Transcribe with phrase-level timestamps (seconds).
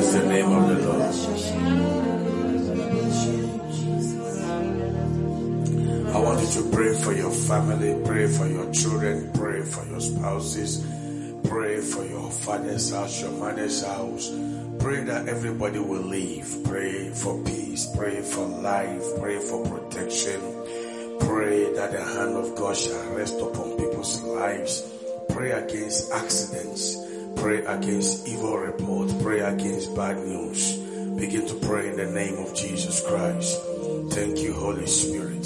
[0.00, 1.02] Bless the name of the Lord.
[6.08, 10.00] I want you to pray for your family, pray for your children, pray for your
[10.00, 10.86] spouses,
[11.44, 14.30] pray for your father's house, your mother's house.
[14.78, 16.64] Pray that everybody will live.
[16.64, 17.86] Pray for peace.
[17.94, 19.04] Pray for life.
[19.20, 20.40] Pray for protection.
[21.20, 24.82] Pray that the hand of God shall rest upon people's lives.
[25.28, 27.09] Pray against accidents.
[27.36, 29.12] Pray against evil reports.
[29.22, 30.76] Pray against bad news.
[31.18, 33.60] Begin to pray in the name of Jesus Christ.
[34.10, 35.44] Thank you, Holy Spirit.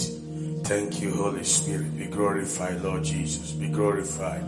[0.64, 1.96] Thank you, Holy Spirit.
[1.98, 3.52] Be glorified, Lord Jesus.
[3.52, 4.44] Be glorified.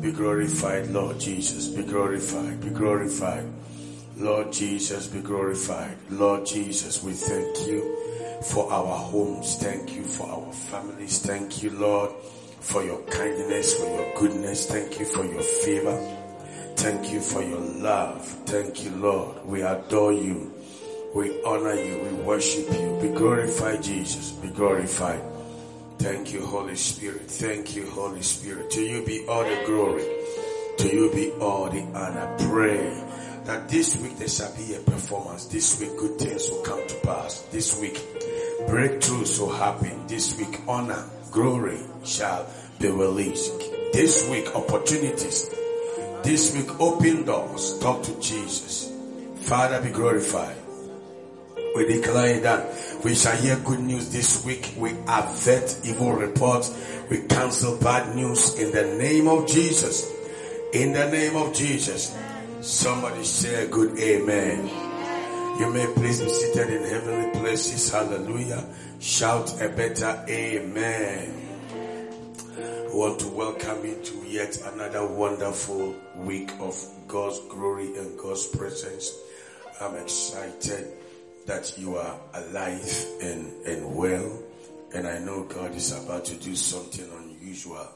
[0.00, 1.68] Be glorified, Lord Jesus.
[1.68, 2.60] Be glorified.
[2.60, 3.46] Be glorified.
[4.16, 5.96] Lord Jesus, be glorified.
[6.10, 7.96] Lord Jesus, we thank you
[8.42, 9.56] for our homes.
[9.56, 11.18] Thank you for our families.
[11.18, 12.10] Thank you, Lord,
[12.60, 14.66] for your kindness, for your goodness.
[14.66, 16.23] Thank you for your favor.
[16.76, 18.26] Thank you for your love.
[18.46, 19.44] Thank you, Lord.
[19.46, 20.52] We adore you.
[21.14, 21.98] We honor you.
[21.98, 22.98] We worship you.
[23.00, 24.32] Be glorified, Jesus.
[24.32, 25.22] Be glorified.
[25.98, 27.30] Thank you, Holy Spirit.
[27.30, 28.70] Thank you, Holy Spirit.
[28.72, 30.04] To you be all the glory.
[30.78, 32.36] To you be all the honor.
[32.50, 33.02] Pray
[33.44, 35.46] that this week there shall be a performance.
[35.46, 37.40] This week good things will come to pass.
[37.52, 37.94] This week
[38.66, 40.06] breakthroughs will happen.
[40.06, 42.46] This week honor, glory shall
[42.78, 43.58] be released.
[43.92, 45.48] This week opportunities.
[46.24, 47.78] This week open doors.
[47.80, 48.90] Talk to Jesus.
[49.42, 50.56] Father be glorified.
[51.76, 54.72] We declare that we shall hear good news this week.
[54.78, 56.72] We avert evil reports.
[57.10, 60.10] We cancel bad news in the name of Jesus.
[60.72, 62.16] In the name of Jesus.
[62.62, 64.66] Somebody say a good amen.
[65.60, 67.92] You may please be seated in heavenly places.
[67.92, 68.64] Hallelujah.
[68.98, 71.43] Shout a better amen.
[72.94, 79.12] Want to welcome you to yet another wonderful week of God's glory and God's presence.
[79.80, 80.92] I'm excited
[81.44, 84.38] that you are alive and, and well.
[84.94, 87.88] And I know God is about to do something unusual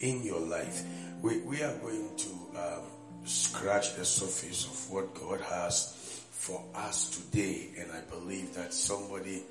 [0.00, 0.82] in your life.
[1.22, 2.82] We, we are going to um,
[3.26, 7.68] scratch the surface of what God has for us today.
[7.78, 9.44] And I believe that somebody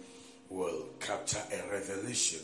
[0.49, 2.41] will capture a revelation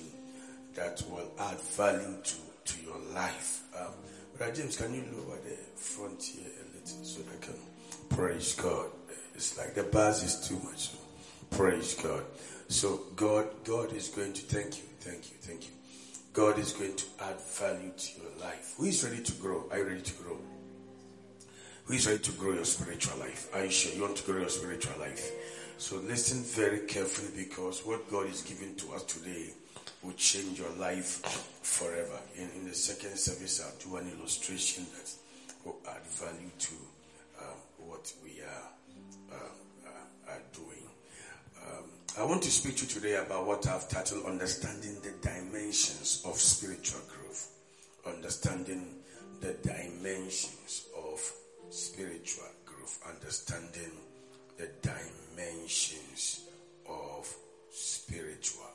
[0.76, 3.64] that will add value to, to your life.
[3.78, 3.94] Um,
[4.38, 7.56] Brother James, can you lower the front here a little so that I can
[8.10, 8.90] praise God?
[9.34, 10.90] It's like the buzz is too much.
[10.90, 10.98] So
[11.52, 12.24] praise God.
[12.68, 15.72] So God, God is going to thank you, thank you, thank you.
[16.34, 18.74] God is going to add value to your life.
[18.78, 19.66] Who is ready to grow?
[19.72, 20.38] Are you ready to grow?
[21.86, 23.48] Who is ready to grow your spiritual life?
[23.54, 25.32] Are you sure you want to grow your spiritual life?
[25.78, 29.54] So listen very carefully because what God is giving to us today
[30.06, 31.22] will change your life
[31.64, 32.20] forever.
[32.38, 35.12] In, in the second service, I'll do an illustration that
[35.66, 36.76] will add value to
[37.42, 37.58] um,
[37.88, 40.86] what we are, uh, uh, are doing.
[41.64, 41.90] Um,
[42.20, 46.36] I want to speak to you today about what I've titled Understanding the Dimensions of
[46.36, 47.52] Spiritual Growth.
[48.06, 48.98] Understanding
[49.42, 51.20] the dimensions of
[51.72, 53.00] spiritual growth.
[53.10, 53.92] Understanding
[54.58, 56.46] the dimensions
[56.88, 57.36] of
[57.72, 58.75] spiritual.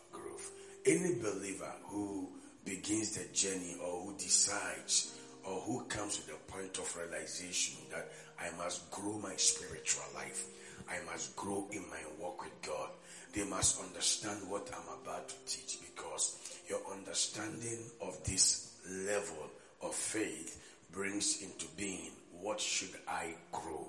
[0.87, 2.29] Any believer who
[2.65, 5.15] begins the journey or who decides
[5.45, 8.11] or who comes to the point of realization that
[8.41, 10.47] I must grow my spiritual life,
[10.89, 12.89] I must grow in my walk with God,
[13.35, 18.75] they must understand what I'm about to teach because your understanding of this
[19.07, 19.51] level
[19.83, 20.61] of faith
[20.93, 22.11] brings into being
[22.41, 23.87] what should I grow?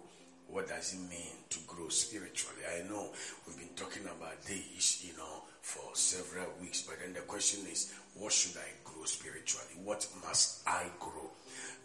[0.47, 2.63] What does it mean to grow spiritually?
[2.68, 3.12] I know
[3.47, 7.94] we've been talking about this, you know, for several weeks, but then the question is,
[8.16, 9.75] what should I grow spiritually?
[9.83, 11.29] What must I grow?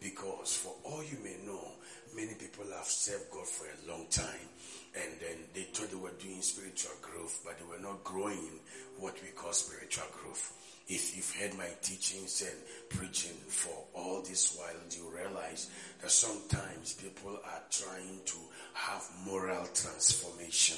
[0.00, 1.72] Because for all you may know,
[2.14, 4.48] many people have served God for a long time
[4.97, 8.60] and then they thought they were doing spiritual growth, but they were not growing
[8.98, 10.53] what we call spiritual growth.
[10.88, 12.56] If you've heard my teachings and
[12.88, 15.69] preaching for all this while, you realize
[16.00, 18.37] that sometimes people are trying to
[18.75, 20.76] have moral transformation.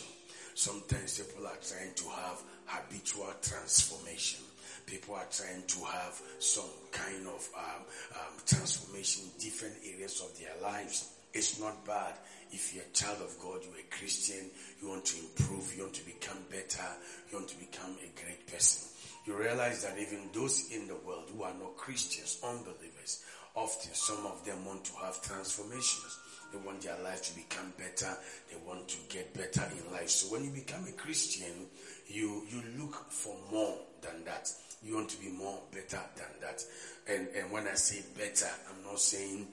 [0.58, 4.40] Sometimes people are trying to have habitual transformation.
[4.86, 7.82] People are trying to have some kind of um,
[8.16, 11.14] um, transformation in different areas of their lives.
[11.32, 12.14] It's not bad.
[12.50, 14.50] If you're a child of God, you're a Christian,
[14.82, 16.90] you want to improve, you want to become better,
[17.30, 18.90] you want to become a great person.
[19.26, 23.22] You realize that even those in the world who are not Christians, unbelievers,
[23.54, 26.18] often some of them want to have transformations.
[26.52, 28.16] They want their life to become better.
[28.50, 30.08] They want to get better in life.
[30.08, 31.66] So when you become a Christian,
[32.06, 34.50] you, you look for more than that.
[34.82, 36.62] You want to be more better than that.
[37.08, 39.46] And, and when I say better, I'm not saying you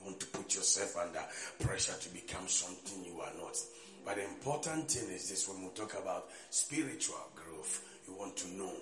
[0.00, 1.20] You want to put yourself under
[1.60, 3.56] pressure to become something you are not.
[4.04, 8.48] But the important thing is this when we talk about spiritual growth, you want to
[8.54, 8.72] know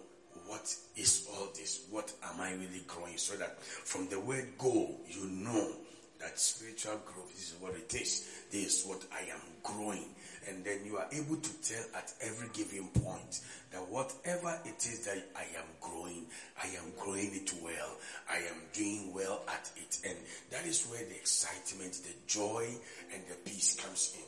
[0.46, 1.86] what is all this?
[1.90, 3.16] What am I really growing?
[3.16, 5.72] So that from the word go, you know
[6.20, 8.28] that spiritual growth is what it is.
[8.50, 10.14] This is what I am growing.
[10.48, 13.40] And then you are able to tell at every given point
[13.72, 16.26] that whatever it is that I am growing,
[16.62, 17.96] I am growing it well.
[18.30, 19.98] I am doing well at it.
[20.06, 20.16] And
[20.50, 22.66] that is where the excitement, the joy,
[23.12, 24.24] and the peace comes in.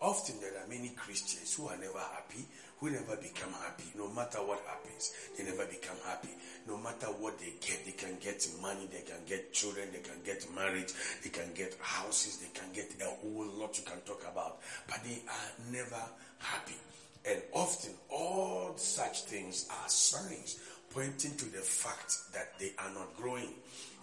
[0.00, 2.44] Often there are many Christians who are never happy,
[2.80, 3.84] who never become happy.
[3.96, 6.30] No matter what happens, they never become happy.
[6.66, 10.20] No matter what they get, they can get money, they can get children, they can
[10.24, 10.90] get married,
[11.22, 15.02] they can get houses, they can get a whole lot you can talk about, but
[15.04, 16.02] they are never
[16.38, 16.74] happy.
[17.26, 20.58] And often all such things are signs
[20.94, 23.50] pointing to the fact that they are not growing.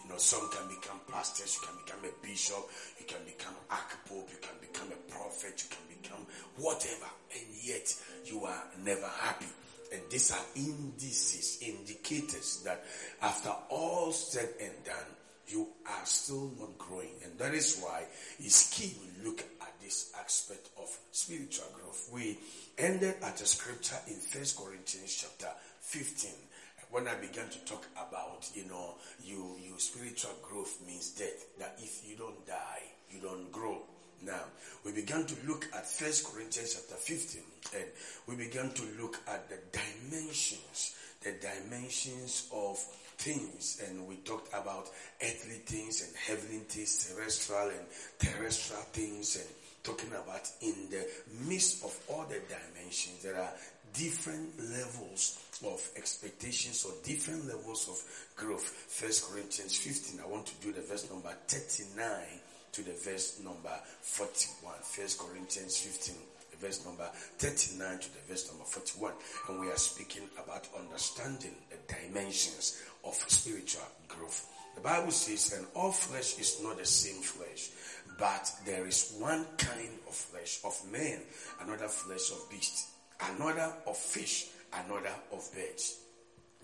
[0.04, 2.68] You know, some can become pastors, you can become a bishop,
[3.00, 6.26] you can become archpope, you can become a prophet, you can become
[6.58, 7.96] whatever, and yet
[8.26, 9.46] you are never happy.
[9.94, 12.84] And these are indices, indicators that
[13.22, 15.12] after all said and done,
[15.48, 17.12] you are still not growing.
[17.24, 18.04] And that is why
[18.40, 22.10] it's key we look at this aspect of spiritual growth.
[22.12, 22.38] We
[22.78, 26.32] ended at a scripture in First Corinthians chapter 15
[26.92, 31.48] when I began to talk about, you know, you, you spiritual growth means death.
[31.58, 33.82] That if you don't die, you don't grow.
[34.24, 34.44] Now,
[34.86, 37.42] we began to look at First Corinthians chapter 15
[37.76, 37.90] and
[38.28, 42.78] we began to look at the dimensions, the dimensions of
[43.18, 44.90] things and we talked about
[45.24, 47.86] earthly things and heavenly things, terrestrial and
[48.20, 49.48] terrestrial things and
[49.84, 51.08] talking about in the
[51.48, 53.52] midst of all the dimensions, there are
[53.94, 58.64] different levels of expectations or different levels of growth.
[58.64, 62.04] First Corinthians 15, I want to do the verse number 39
[62.74, 64.74] to the verse number 41.
[64.82, 66.16] First Corinthians 15,
[66.62, 67.08] verse number
[67.40, 69.14] 39 to the verse number 41.
[69.50, 74.48] And we are speaking about understanding the dimensions of spiritual growth.
[74.76, 77.72] The Bible says, and all flesh is not the same flesh,
[78.18, 81.20] but there is one kind of flesh of man,
[81.62, 82.88] another flesh of beast,
[83.36, 86.02] another of fish, another of birds.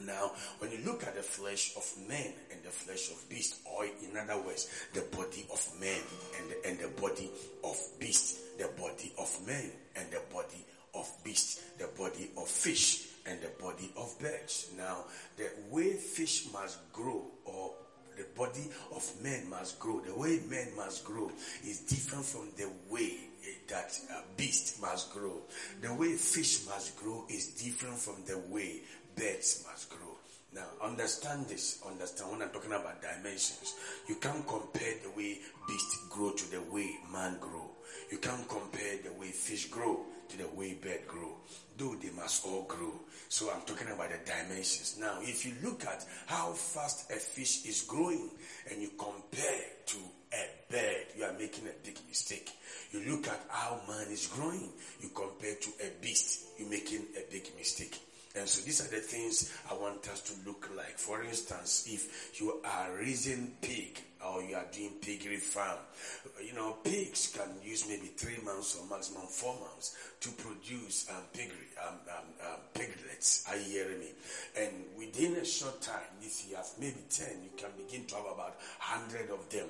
[0.05, 3.85] Now, when you look at the flesh of man and the flesh of beast, or
[3.85, 6.01] in other words, the body of man
[6.39, 7.29] and the, and the body
[7.63, 10.63] of beast, the body of man and the body
[10.93, 14.69] of beast, the body of fish and the body of birds.
[14.77, 15.05] Now,
[15.35, 17.73] the way fish must grow or
[18.17, 21.31] the body of man must grow, the way man must grow
[21.65, 23.17] is different from the way
[23.69, 25.41] that a beast must grow.
[25.81, 28.81] The way fish must grow is different from the way
[29.15, 30.17] birds must grow.
[30.53, 31.81] Now, understand this.
[31.85, 33.75] Understand when I'm talking about dimensions.
[34.07, 37.69] You can't compare the way beasts grow to the way man grow.
[38.11, 41.35] You can't compare the way fish grow to the way bird grow.
[41.77, 42.93] Though they must all grow.
[43.29, 44.97] So I'm talking about the dimensions.
[44.99, 48.29] Now, if you look at how fast a fish is growing
[48.71, 49.97] and you compare to
[50.33, 52.51] a bird, you are making a big mistake.
[52.91, 54.69] You look at how man is growing,
[55.01, 57.99] you compare to a beast, you're making a big mistake.
[58.37, 60.97] And so these are the things I want us to look like.
[60.99, 65.77] For instance, if you are raising pig or you are doing piggery farm,
[66.45, 71.23] you know, pigs can use maybe three months or maximum four months to produce um,
[71.33, 73.45] piggery, um, um, um, piglets.
[73.49, 74.11] Are you hearing me?
[74.59, 78.25] And within a short time, if you have maybe 10, you can begin to have
[78.25, 79.67] about 100 of them.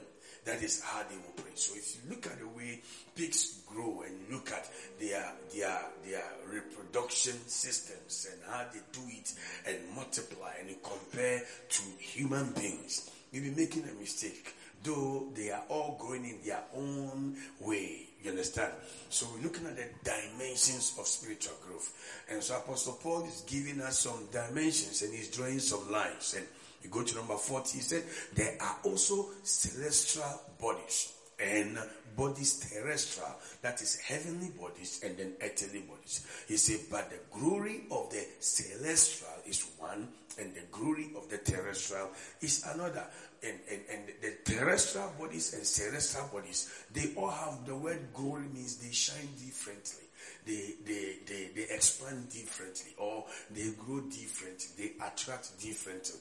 [0.48, 1.60] That is how they will operate.
[1.60, 2.80] So if you look at the way
[3.14, 4.66] pigs grow and look at
[4.98, 5.78] their their
[6.08, 9.34] their reproduction systems and how they do it
[9.68, 14.56] and multiply and you compare to human beings, you'll be making a mistake.
[14.84, 18.08] Though they are all growing in their own way.
[18.24, 18.72] You understand?
[19.10, 21.92] So we're looking at the dimensions of spiritual growth.
[22.30, 26.36] And so Apostle Paul is giving us some dimensions and he's drawing some lines.
[26.38, 26.48] And
[26.84, 28.04] you go to number 40, he said,
[28.34, 31.78] there are also celestial bodies and
[32.16, 36.26] bodies terrestrial, that is heavenly bodies and then earthly bodies.
[36.48, 40.08] He said, but the glory of the celestial is one
[40.40, 42.10] and the glory of the terrestrial
[42.42, 43.06] is another.
[43.44, 48.48] And, and, and the terrestrial bodies and celestial bodies, they all have the word glory
[48.54, 50.06] means they shine differently.
[50.46, 54.68] They, they, they, they expand differently or they grow differently.
[54.78, 56.20] They attract differently.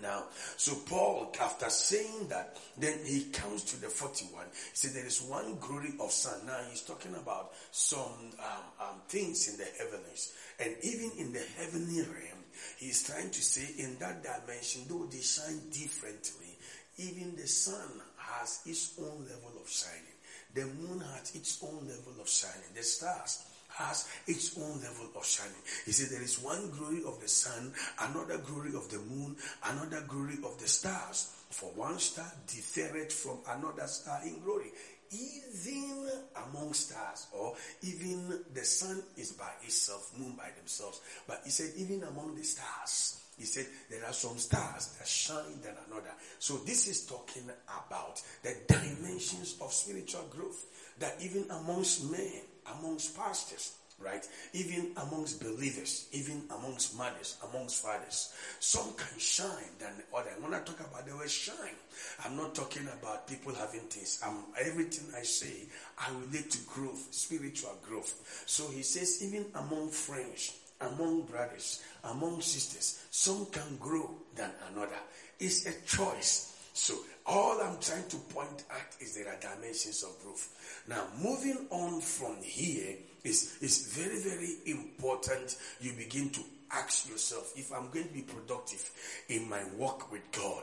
[0.00, 0.24] Now,
[0.56, 4.44] so Paul, after saying that, then he comes to the 41.
[4.44, 6.46] He said there is one glory of sun.
[6.46, 10.32] Now he's talking about some um, um, things in the heavens.
[10.60, 12.44] And even in the heavenly realm,
[12.76, 16.56] he's trying to say in that dimension, though they shine differently,
[16.98, 20.18] even the sun has its own level of shining.
[20.54, 22.70] The moon has its own level of shining.
[22.74, 23.44] The stars
[23.78, 25.62] has its own level of shining.
[25.86, 30.04] He said there is one glory of the sun, another glory of the moon, another
[30.06, 31.34] glory of the stars.
[31.50, 34.70] For one star differeth from another star in glory.
[35.10, 41.00] Even among stars, or even the sun is by itself, moon by themselves.
[41.26, 45.62] But he said, even among the stars, he said there are some stars that shine
[45.62, 46.10] than another.
[46.40, 50.66] So this is talking about the dimensions of spiritual growth
[50.98, 52.42] that even amongst men,
[52.76, 54.26] amongst pastors, right?
[54.52, 60.30] Even amongst believers, even amongst mothers, amongst fathers, some can shine than other.
[60.40, 61.76] When I talk about the word shine,
[62.24, 64.20] I'm not talking about people having things.
[64.24, 65.66] I'm, everything I say,
[65.98, 68.44] I relate to growth, spiritual growth.
[68.46, 74.98] So he says, even among friends, among brothers, among sisters, some can grow than another.
[75.40, 76.54] It's a choice.
[76.78, 76.94] So
[77.26, 80.84] all I'm trying to point at is there are dimensions of growth.
[80.86, 82.94] Now, moving on from here
[83.24, 85.56] is, is very, very important.
[85.80, 88.88] You begin to ask yourself, if I'm going to be productive
[89.28, 90.62] in my walk with God,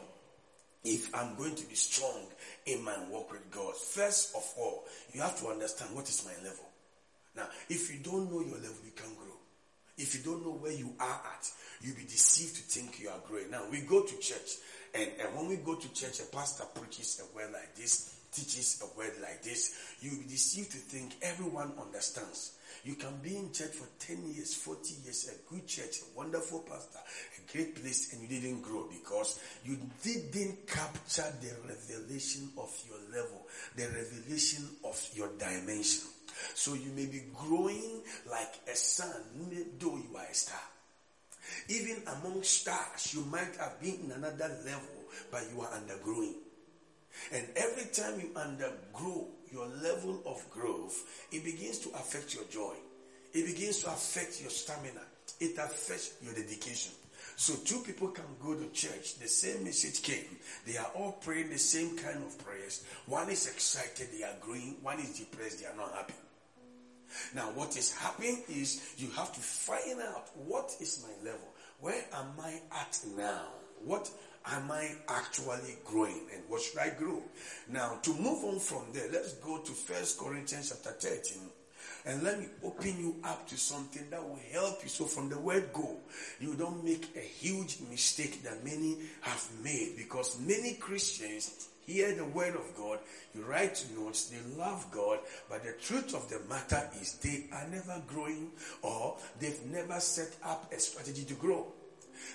[0.86, 2.22] if I'm going to be strong
[2.66, 6.48] in my walk with God, first of all, you have to understand what is my
[6.48, 6.66] level.
[7.36, 9.36] Now, if you don't know your level, you can't grow.
[9.98, 11.50] If you don't know where you are at,
[11.82, 13.50] you'll be deceived to think you are growing.
[13.52, 14.58] Now, we go to church,
[14.96, 18.82] and, and when we go to church, a pastor preaches a word like this, teaches
[18.84, 22.54] a word like this, you'll be deceived to think everyone understands.
[22.84, 26.60] You can be in church for 10 years, 40 years, a good church, a wonderful
[26.60, 32.72] pastor, a great place, and you didn't grow because you didn't capture the revelation of
[32.88, 33.42] your level,
[33.76, 36.04] the revelation of your dimension.
[36.54, 39.24] So you may be growing like a sun,
[39.80, 40.60] though you are a star.
[41.70, 46.36] Even among stars, you might have been in another level, but you are undergrowing.
[47.32, 52.76] And every time you undergrow your level of growth, it begins to affect your joy.
[53.34, 55.02] It begins to affect your stamina.
[55.40, 56.92] It affects your dedication.
[57.38, 59.16] So two people can go to church.
[59.16, 60.38] The same message came.
[60.66, 62.86] They are all praying the same kind of prayers.
[63.08, 64.78] One is excited, they are growing.
[64.82, 66.14] One is depressed, they are not happy.
[67.34, 71.48] Now, what is happening is you have to find out what is my level.
[71.80, 73.48] Where am I at now?
[73.84, 74.10] What
[74.48, 77.22] am I actually growing and what should I grow?
[77.70, 81.42] Now, to move on from there, let's go to First Corinthians chapter 13
[82.06, 84.90] and let me open you up to something that will help you.
[84.90, 85.98] So from the word go,
[86.40, 92.26] you don't make a huge mistake that many have made because many Christians hear the
[92.26, 93.00] word of God,
[93.34, 97.68] you write notes, they love God, but the truth of the matter is they are
[97.68, 98.52] never growing
[98.82, 101.68] or they've never set up a strategy to grow.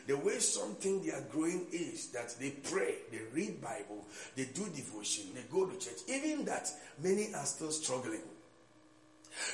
[0.07, 4.65] The way something they are growing is that they pray, they read Bible, they do
[4.75, 6.01] devotion, they go to church.
[6.09, 6.71] Even that,
[7.03, 8.23] many are still struggling.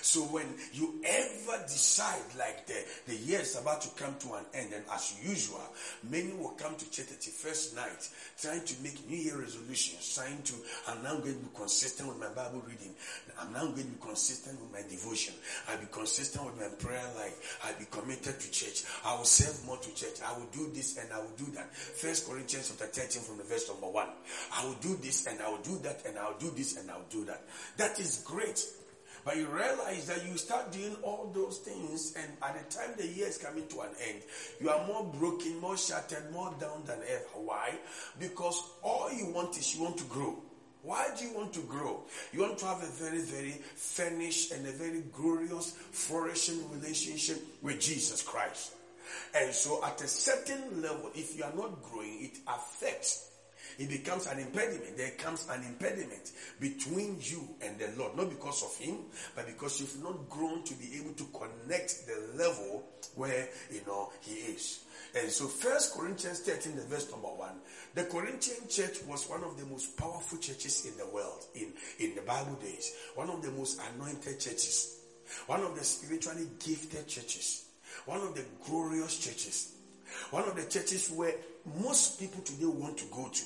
[0.03, 4.45] So when you ever decide, like the, the year is about to come to an
[4.55, 5.63] end, and as usual,
[6.09, 8.09] many will come to church at the first night,
[8.41, 10.55] trying to make New Year resolutions, trying to,
[10.89, 12.95] I'm now going to be consistent with my Bible reading.
[13.39, 15.35] I'm now going to be consistent with my devotion.
[15.69, 17.59] I'll be consistent with my prayer life.
[17.65, 18.85] I'll be committed to church.
[19.05, 20.21] I will serve more to church.
[20.25, 21.75] I will do this and I will do that.
[21.75, 24.07] First Corinthians chapter 13 from the verse number 1.
[24.55, 26.91] I will do this and I will do that and I will do this and
[26.91, 27.43] I will do that.
[27.77, 28.65] That is great.
[29.27, 33.09] But you realize that you start doing all those things, and at the time the
[33.09, 34.23] year is coming to an end,
[34.61, 37.25] you are more broken, more shattered, more down than ever.
[37.35, 37.75] Why?
[38.21, 40.39] Because all you want is you want to grow.
[40.85, 42.05] Why do you want to grow?
[42.33, 47.81] You want to have a very, very finished and a very glorious, flourishing relationship with
[47.81, 48.75] Jesus Christ.
[49.35, 53.29] And so at a certain level, if you are not growing, it affects
[53.79, 54.97] it becomes an impediment.
[54.97, 58.17] There comes an impediment between you and the Lord.
[58.17, 58.97] Not because of Him,
[59.35, 64.11] but because you've not grown to be able to connect the level where, you know,
[64.23, 64.81] He is.
[65.15, 67.51] And so First Corinthians 13, the verse number 1,
[67.95, 72.15] the Corinthian church was one of the most powerful churches in the world in, in
[72.15, 72.95] the Bible days.
[73.15, 75.01] One of the most anointed churches.
[75.47, 77.65] One of the spiritually gifted churches.
[78.05, 79.73] One of the glorious churches.
[80.31, 81.35] One of the churches where
[81.81, 83.43] most people today want to go to.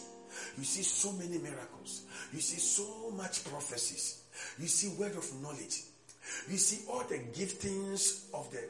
[0.59, 2.03] You see so many miracles.
[2.33, 4.23] You see so much prophecies.
[4.59, 5.83] You see word of knowledge.
[6.49, 8.61] You see all the giftings of the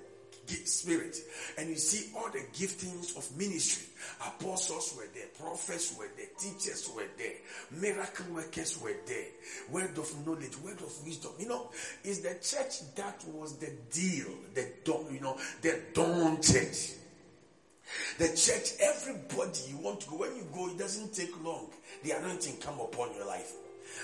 [0.65, 1.17] spirit
[1.59, 3.87] and you see all the giftings of ministry
[4.27, 7.35] apostles were there prophets were there teachers were there
[7.81, 9.27] miracle workers were there
[9.71, 11.71] word of knowledge word of wisdom you know
[12.05, 16.95] is the church that was the deal the dawn you know the dawn church
[18.19, 21.71] The church, everybody you want to go, when you go, it doesn't take long.
[22.03, 23.53] The anointing come upon your life.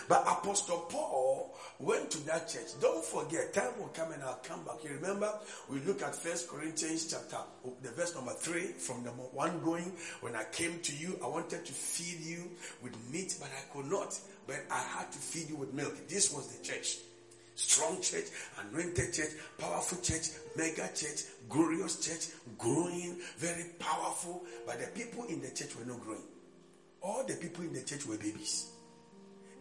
[0.08, 2.78] But Apostle Paul went to that church.
[2.80, 4.82] Don't forget, time will come and I'll come back.
[4.82, 5.32] You remember,
[5.68, 7.38] we look at First Corinthians chapter,
[7.82, 9.92] the verse number three, from the one going.
[10.20, 12.50] When I came to you, I wanted to feed you
[12.82, 14.18] with meat, but I could not.
[14.46, 16.08] But I had to feed you with milk.
[16.08, 16.98] This was the church.
[17.56, 18.26] Strong church,
[18.60, 24.44] anointed church, powerful church, mega church, glorious church, growing, very powerful.
[24.66, 26.22] But the people in the church were not growing.
[27.00, 28.70] All the people in the church were babies.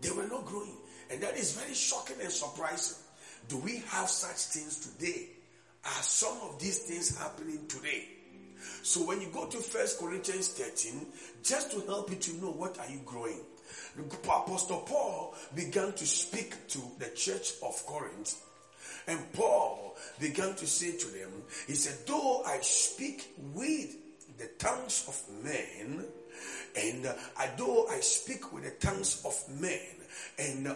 [0.02, 0.76] They were not growing.
[1.10, 2.98] And that is very shocking and surprising.
[3.48, 5.30] Do we have such things today?
[5.86, 8.10] Are some of these things happening today?
[8.82, 11.06] So when you go to First Corinthians 13,
[11.44, 13.40] just to help you to know what are you growing.
[13.98, 18.42] Apostle Paul began to speak to the church of Corinth.
[19.08, 21.32] And Paul began to say to them,
[21.68, 23.96] he said, though I speak with
[24.38, 26.06] the tongues of men,
[26.76, 27.14] and uh,
[27.58, 29.80] though I speak with the tongues of men
[30.38, 30.76] and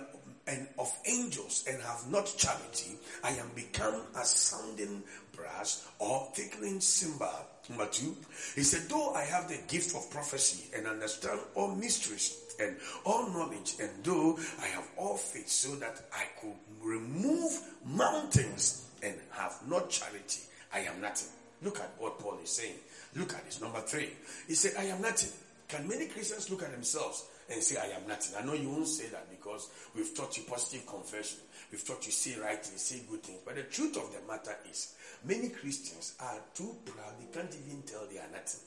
[0.50, 5.04] and of angels and have not charity, I am become a sounding
[5.34, 7.46] brass or tickling cymbal.
[7.70, 8.16] Number two,
[8.56, 12.76] he said, though I have the gift of prophecy and understand all mysteries and
[13.06, 19.16] all knowledge, and though I have all faith so that I could remove mountains and
[19.32, 20.42] have not charity,
[20.74, 21.30] I am nothing.
[21.62, 22.76] Look at what Paul is saying.
[23.16, 23.62] Look at this.
[23.62, 24.12] Number three.
[24.48, 25.32] He said, I am nothing.
[25.68, 28.36] Can many Christians look at themselves and say, I am nothing?
[28.38, 31.40] I know you won't say that because we've taught you positive confession.
[31.72, 33.40] We've taught you say right things, say good things.
[33.46, 37.14] But the truth of the matter is, many Christians are too proud.
[37.20, 38.62] They can't even tell they are nothing.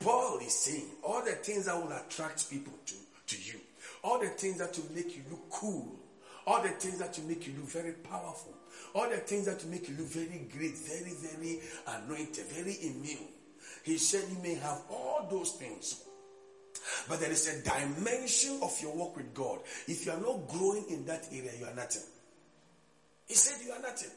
[0.00, 2.94] Paul is saying all the things that will attract people to,
[3.26, 3.60] to you,
[4.02, 5.96] all the things that will make you look cool,
[6.46, 8.54] all the things that will make you look very powerful,
[8.94, 13.28] all the things that will make you look very great, very, very anointed, very immune.
[13.82, 16.04] He said you may have all those things,
[17.08, 19.60] but there is a dimension of your work with God.
[19.86, 22.02] If you are not growing in that area, you are nothing.
[23.26, 24.10] He said you are nothing.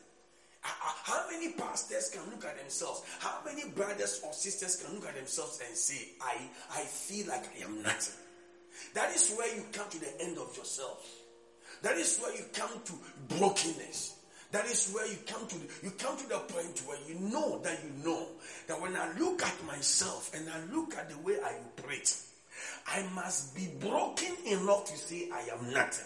[0.64, 3.02] Ah, ah, how many pastors can look at themselves?
[3.20, 6.38] How many brothers or sisters can look at themselves and say, I,
[6.72, 8.16] I feel like I am nothing?
[8.94, 11.06] That is where you come to the end of yourself.
[11.82, 12.94] That is where you come to
[13.38, 14.18] brokenness.
[14.52, 17.60] That is where you come to the, you come to the point where you know
[17.64, 18.28] that you know
[18.68, 22.16] that when I look at myself and I look at the way I operate,
[22.88, 26.06] I must be broken enough to say I am nothing.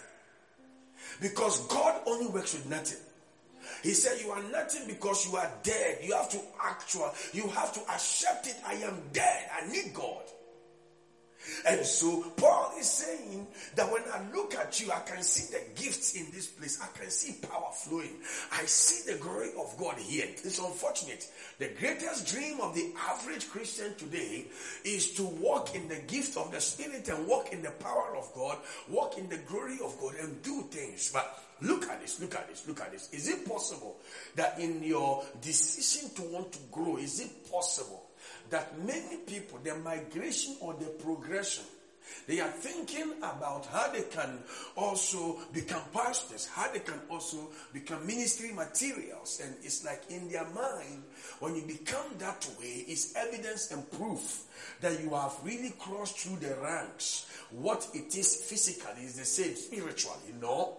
[1.20, 2.98] Because God only works with nothing.
[3.82, 5.98] He said, You are nothing because you are dead.
[6.02, 8.56] You have to actual, you have to accept it.
[8.66, 9.50] I am dead.
[9.60, 10.22] I need God.
[11.68, 15.62] And so Paul is saying that when I look at you, I can see the
[15.80, 16.78] gifts in this place.
[16.82, 18.16] I can see power flowing.
[18.52, 20.26] I see the glory of God here.
[20.26, 21.28] It's unfortunate.
[21.58, 24.46] The greatest dream of the average Christian today
[24.84, 28.32] is to walk in the gift of the Spirit and walk in the power of
[28.34, 31.10] God, walk in the glory of God and do things.
[31.12, 33.08] But Look at this, look at this, look at this.
[33.12, 33.96] Is it possible
[34.34, 38.05] that in your decision to want to grow, is it possible
[38.50, 41.64] that many people, the migration or the progression,
[42.26, 44.38] they are thinking about how they can
[44.76, 49.40] also become pastors, how they can also become ministry materials.
[49.44, 51.02] And it's like in their mind,
[51.40, 54.44] when you become that way, it's evidence and proof
[54.80, 57.26] that you have really crossed through the ranks.
[57.50, 60.78] What it is physically is the same spiritually, know?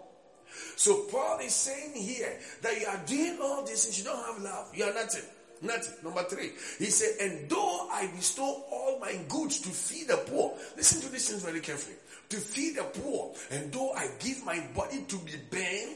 [0.76, 4.42] So Paul is saying here that you are doing all this and you don't have
[4.42, 4.76] love.
[4.76, 5.24] You are nothing.
[5.62, 6.04] Nothing.
[6.04, 10.54] Number three, he said, and though I bestow all my goods to feed the poor,
[10.76, 11.96] listen to this things very carefully.
[12.30, 15.96] To feed the poor, and though I give my body to be burned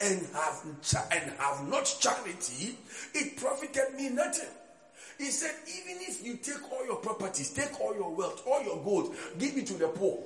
[0.00, 0.64] and have
[1.12, 2.76] and have not charity,
[3.14, 4.48] it profited me nothing.
[5.18, 8.82] He said, even if you take all your properties, take all your wealth, all your
[8.82, 10.18] gold, give it to the poor.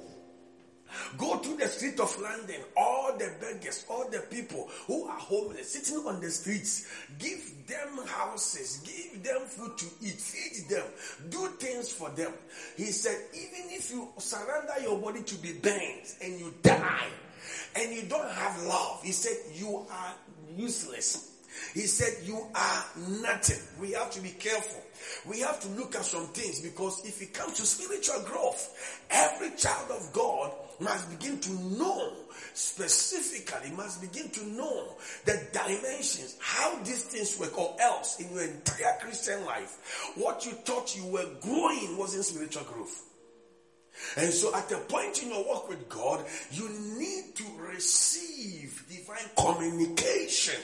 [1.18, 5.72] Go to the street of London, all the beggars, all the people who are homeless,
[5.72, 6.86] sitting on the streets.
[7.18, 10.84] Give them houses, give them food to eat, feed them,
[11.30, 12.32] do things for them.
[12.76, 17.08] He said, even if you surrender your body to be burned and you die
[17.76, 20.14] and you don't have love, he said, you are
[20.56, 21.31] useless.
[21.74, 22.84] He said, You are
[23.22, 23.58] nothing.
[23.80, 24.82] We have to be careful.
[25.26, 29.50] We have to look at some things because if it comes to spiritual growth, every
[29.56, 32.12] child of God must begin to know
[32.54, 34.94] specifically, must begin to know
[35.24, 40.52] the dimensions, how these things work, or else in your entire Christian life, what you
[40.52, 43.04] thought you were growing wasn't spiritual growth.
[44.16, 49.30] And so at a point in your walk with God, you need to receive divine
[49.36, 50.60] communication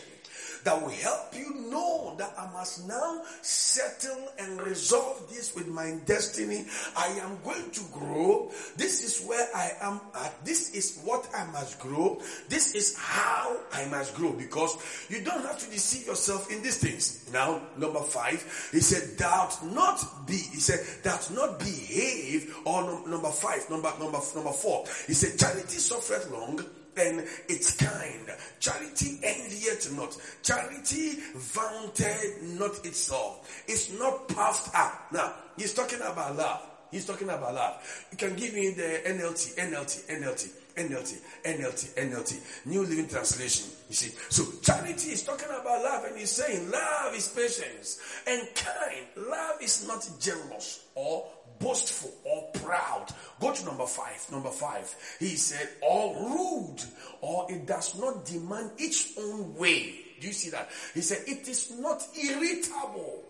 [0.65, 5.99] that will help you know that I must now settle and resolve this with my
[6.07, 6.67] destiny.
[6.97, 8.51] I am going to grow.
[8.77, 10.45] This is where I am at.
[10.45, 12.21] This is what I must grow.
[12.49, 14.77] This is how I must grow because
[15.09, 17.29] you don't have to deceive yourself in these things.
[17.33, 18.43] Now, number five,
[18.73, 20.37] he said, doubt not be.
[20.37, 22.55] He said, doubt not behave.
[22.65, 26.65] Or number five, number, number, number four, he said, charity suffereth long
[26.99, 28.31] and it's kind.
[28.61, 30.17] Charity envieth not.
[30.43, 33.65] Charity vaunted not itself.
[33.67, 35.13] It's not puffed up.
[35.13, 36.63] Now, he's talking about love.
[36.91, 38.07] He's talking about love.
[38.11, 43.67] You can give me the NLT, NLT, NLT, NLT, NLT, NLT, New Living Translation.
[43.89, 48.49] You see, so charity is talking about love, and he's saying love is patience and
[48.55, 49.29] kind.
[49.29, 51.27] Love is not jealous or
[51.59, 53.07] boastful or proud.
[53.41, 54.25] Go to number five.
[54.31, 54.95] Number five.
[55.19, 56.83] He said, or rude,
[57.21, 59.95] or it does not demand its own way.
[60.21, 60.71] Do you see that?
[60.95, 63.25] He said, it is not irritable.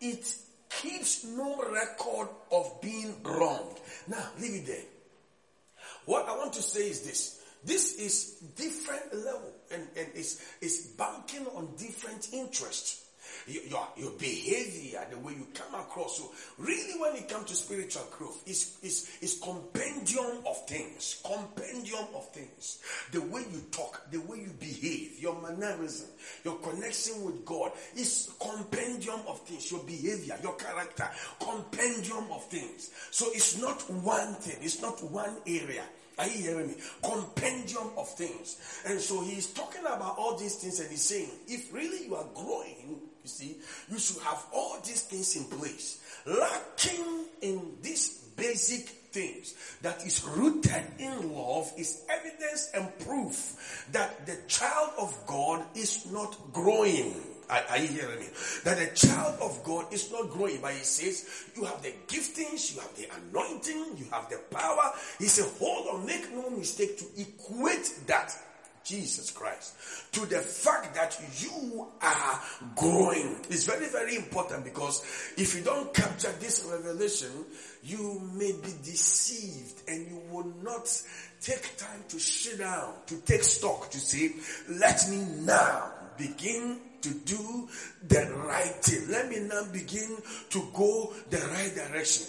[0.00, 0.34] It
[0.80, 3.78] keeps no record of being wronged.
[4.08, 4.84] Now, leave it there.
[6.06, 7.40] What I want to say is this.
[7.64, 13.03] This is different level and, and it's, it's banking on different interests
[13.46, 16.18] your, your behavior, the way you come across.
[16.18, 21.20] So really when it comes to spiritual growth, it's compendium of things.
[21.24, 22.82] Compendium of things.
[23.12, 26.08] The way you talk, the way you behave, your mannerism,
[26.44, 29.70] your connection with God is compendium of things.
[29.70, 31.08] Your behavior, your character,
[31.40, 32.90] compendium of things.
[33.10, 34.56] So it's not one thing.
[34.62, 35.82] It's not one area.
[36.16, 36.74] Are you hearing me?
[37.02, 38.82] Compendium of things.
[38.86, 42.26] And so he's talking about all these things and he's saying, if really you are
[42.34, 43.56] growing, you see,
[43.90, 46.00] you should have all these things in place.
[46.26, 54.26] Lacking in these basic things that is rooted in love is evidence and proof that
[54.26, 57.14] the child of God is not growing.
[57.48, 58.26] Are, you hearing me?
[58.64, 62.74] That the child of God is not growing, but he says, you have the giftings,
[62.74, 64.92] you have the anointing, you have the power.
[65.18, 68.34] He said, hold on, make no mistake to equate that
[68.84, 69.74] Jesus Christ
[70.12, 72.40] to the fact that you are
[72.76, 75.02] growing is very, very important because
[75.36, 77.30] if you don't capture this revelation,
[77.82, 80.88] you may be deceived and you will not
[81.40, 84.32] take time to sit down, to take stock, to say,
[84.68, 87.68] let me now begin to do
[88.08, 89.10] the right thing.
[89.10, 90.16] Let me now begin
[90.50, 92.26] to go the right direction.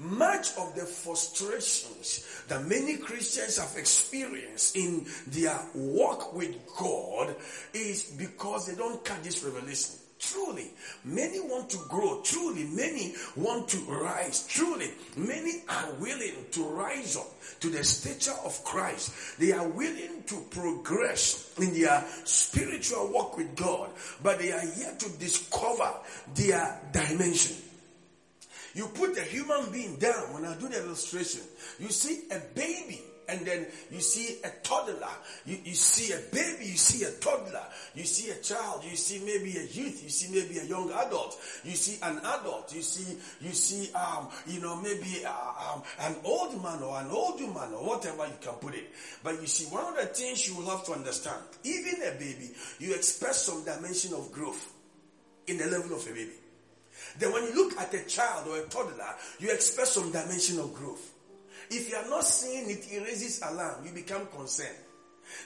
[0.00, 7.36] Much of the frustrations that many Christians have experienced in their walk with God
[7.74, 9.96] is because they don't catch this revelation.
[10.18, 10.70] Truly,
[11.04, 12.20] many want to grow.
[12.22, 14.46] Truly, many want to rise.
[14.46, 17.28] Truly, many are willing to rise up
[17.60, 19.38] to the stature of Christ.
[19.38, 23.90] They are willing to progress in their spiritual walk with God,
[24.22, 25.92] but they are yet to discover
[26.34, 27.69] their dimension.
[28.74, 31.42] You put a human being down when I do the illustration.
[31.78, 35.08] You see a baby and then you see a toddler.
[35.46, 37.62] You, you see a baby, you see a toddler.
[37.94, 41.38] You see a child, you see maybe a youth, you see maybe a young adult.
[41.64, 46.16] You see an adult, you see, you see, um, you know, maybe uh, um, an
[46.24, 48.90] old man or an old woman or whatever you can put it.
[49.22, 52.50] But you see, one of the things you will have to understand, even a baby,
[52.78, 54.72] you expect some dimension of growth
[55.46, 56.32] in the level of a baby.
[57.18, 60.72] Then when you look at a child or a toddler, you expect some dimension of
[60.74, 61.14] growth.
[61.70, 63.84] If you are not seeing it, it raises alarm.
[63.84, 64.76] You become concerned.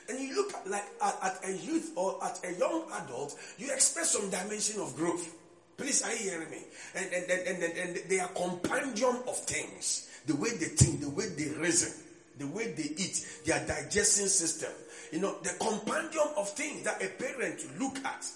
[0.08, 3.72] And you look at, like at, at, a youth or at a young adult, you
[3.72, 5.34] expect some dimension of growth.
[5.76, 6.62] Please, are you hearing me?
[6.94, 10.08] And, and, and, and, and they are compendium of things.
[10.26, 11.92] The way they think, the way they reason,
[12.38, 14.72] the way they eat, their digestion system.
[15.12, 18.26] You know, the compendium of things that a parent look at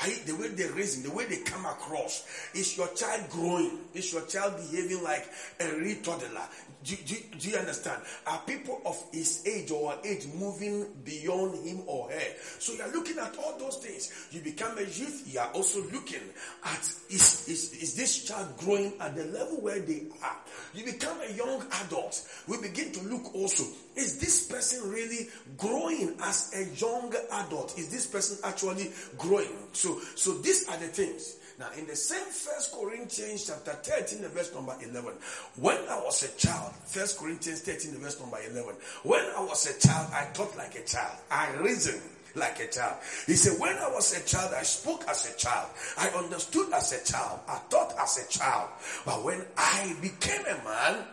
[0.00, 3.78] I, the way they raise him, the way they come across, is your child growing?
[3.94, 5.26] Is your child behaving like
[5.60, 6.48] a real toddler?
[6.86, 8.00] Do, do, do, you understand?
[8.28, 12.26] Are people of his age or age moving beyond him or her?
[12.60, 14.28] So you are looking at all those things.
[14.30, 16.22] You become a youth, you are also looking
[16.64, 16.78] at
[17.10, 20.36] is, is, is this child growing at the level where they are?
[20.74, 22.24] You become a young adult.
[22.46, 23.64] We begin to look also,
[23.96, 27.76] is this person really growing as a young adult?
[27.78, 29.48] Is this person actually growing?
[29.72, 31.36] So, so these are the things.
[31.58, 35.12] Now, in the same First Corinthians chapter 13, the verse number 11,
[35.56, 39.64] when I was a child, First Corinthians 13, the verse number 11, when I was
[39.66, 41.16] a child, I thought like a child.
[41.30, 42.02] I reasoned
[42.34, 42.96] like a child.
[43.26, 45.70] He said, when I was a child, I spoke as a child.
[45.96, 47.40] I understood as a child.
[47.48, 48.68] I thought as a child.
[49.06, 51.04] But when I became a man,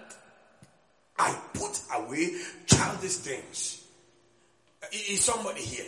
[1.18, 2.32] I put away
[2.66, 3.86] childish things.
[4.82, 5.86] Uh, is somebody here?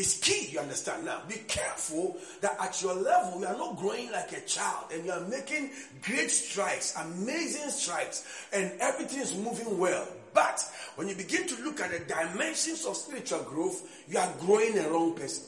[0.00, 1.04] Is key, you understand?
[1.04, 5.04] Now, be careful that at your level, you are not growing like a child and
[5.04, 5.70] you are making
[6.02, 10.08] great strides, amazing strides, and everything is moving well.
[10.32, 10.64] But
[10.96, 14.88] when you begin to look at the dimensions of spiritual growth, you are growing a
[14.88, 15.44] wrong person.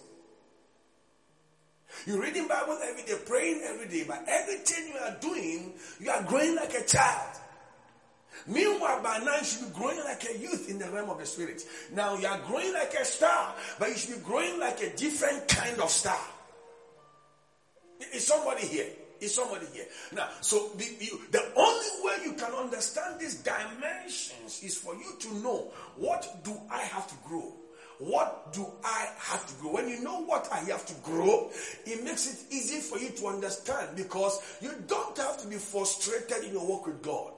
[2.06, 6.22] You're reading Bible every day, praying every day, but everything you are doing, you are
[6.24, 7.36] growing like a child.
[8.46, 11.26] Meanwhile, by now you should be growing like a youth in the realm of the
[11.26, 11.62] spirit.
[11.92, 15.48] Now you are growing like a star, but you should be growing like a different
[15.48, 16.18] kind of star.
[18.12, 18.86] Is somebody here?
[19.20, 19.84] Is somebody here?
[20.12, 25.14] Now, so the, you, the only way you can understand these dimensions is for you
[25.20, 27.52] to know what do I have to grow?
[27.98, 29.74] What do I have to grow?
[29.74, 31.50] When you know what I have to grow,
[31.86, 36.42] it makes it easy for you to understand because you don't have to be frustrated
[36.44, 37.31] in your work with God.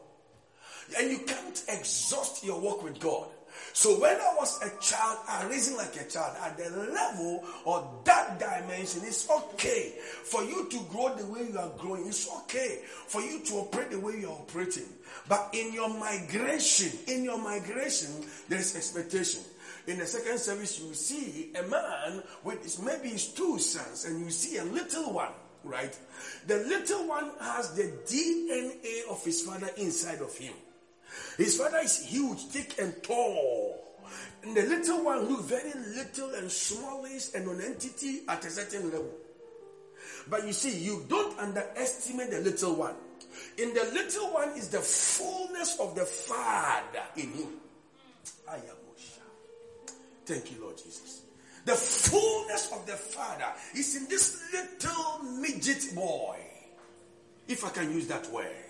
[0.99, 3.29] And you can't exhaust your work with God.
[3.73, 6.37] So when I was a child, I reasoned like a child.
[6.41, 11.59] At the level or that dimension, it's okay for you to grow the way you
[11.59, 12.07] are growing.
[12.07, 14.87] It's okay for you to operate the way you are operating.
[15.29, 18.11] But in your migration, in your migration,
[18.49, 19.43] there is expectation.
[19.87, 24.31] In the second service, you see a man with maybe his two sons, and you
[24.31, 25.33] see a little one
[25.65, 25.99] right?
[26.47, 30.53] The little one has the DNA of his father inside of him.
[31.37, 33.81] His father is huge, thick, and tall.
[34.43, 38.91] And the little one looks very little and smallish and an entity at a certain
[38.91, 39.11] level.
[40.29, 42.95] But you see, you don't underestimate the little one.
[43.59, 47.49] In the little one is the fullness of the Father in him.
[48.49, 49.19] I am Moshe.
[50.27, 51.23] Thank you, Lord Jesus.
[51.65, 56.37] The fullness of the Father is in this little midget boy.
[57.49, 58.64] If I can use that word.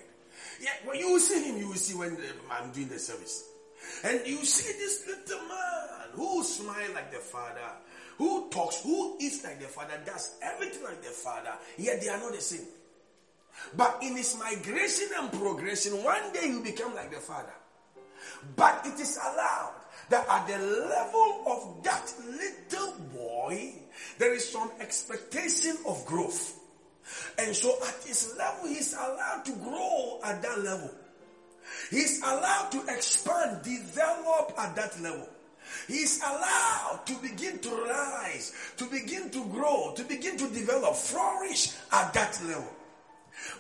[0.61, 2.17] Yeah, when you will see him, you will see when
[2.51, 3.45] I'm doing the service.
[4.03, 7.73] And you see this little man who smiles like the father,
[8.19, 12.19] who talks, who eats like the father, does everything like the father, yet they are
[12.19, 12.67] not the same.
[13.77, 17.53] But in his migration and progression, one day you become like the father.
[18.57, 19.75] But it is allowed
[20.11, 23.75] that at the level of that little boy,
[24.19, 26.59] there is some expectation of growth.
[27.39, 30.91] And so at his level, he's allowed to grow at that level.
[31.91, 35.29] He's allowed to expand, develop at that level.
[35.89, 41.73] He's allowed to begin to rise, to begin to grow, to begin to develop, flourish
[41.93, 42.71] at that level.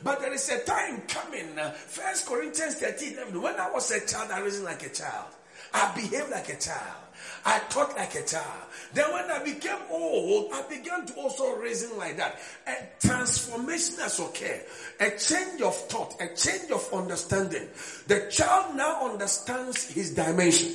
[0.02, 4.06] But there is a time coming, uh, First Corinthians 13, 11, when I was a
[4.06, 5.26] child, I was like a child.
[5.72, 7.03] I behaved like a child.
[7.46, 8.62] I thought like a child.
[8.94, 12.38] Then when I became old, I began to also reason like that.
[12.66, 14.62] A transformation has occurred.
[15.00, 17.68] A change of thought, a change of understanding.
[18.06, 20.72] The child now understands his dimension.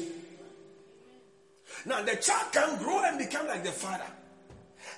[1.85, 4.05] Now the child can grow and become like the father.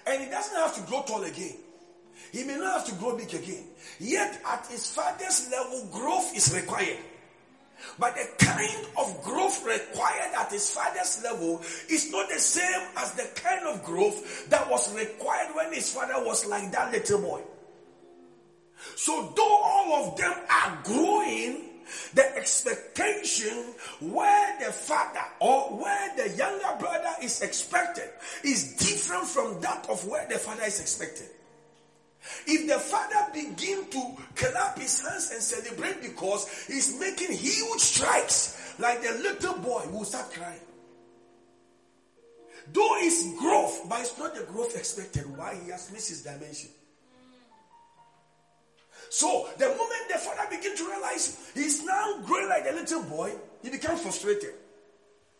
[0.07, 1.55] And he doesn't have to grow tall again.
[2.31, 3.65] He may not have to grow big again.
[3.99, 6.97] Yet at his father's level, growth is required.
[7.99, 13.11] But the kind of growth required at his father's level is not the same as
[13.13, 17.41] the kind of growth that was required when his father was like that little boy.
[18.95, 21.71] So though all of them are growing,
[22.13, 23.65] the expectation
[23.99, 28.09] where the father or where the younger brother is expected
[28.43, 31.27] is different from that of where the father is expected.
[32.45, 38.75] If the father begin to clap his hands and celebrate because he's making huge strides,
[38.79, 40.59] like the little boy will start crying.
[42.71, 45.25] Though it's growth, but it's not the growth expected.
[45.35, 45.59] Why?
[45.63, 46.69] He has missed his dimension.
[49.09, 53.33] So the moment the father begin to realize he's now growing like a little boy,
[53.61, 54.53] he becomes frustrated,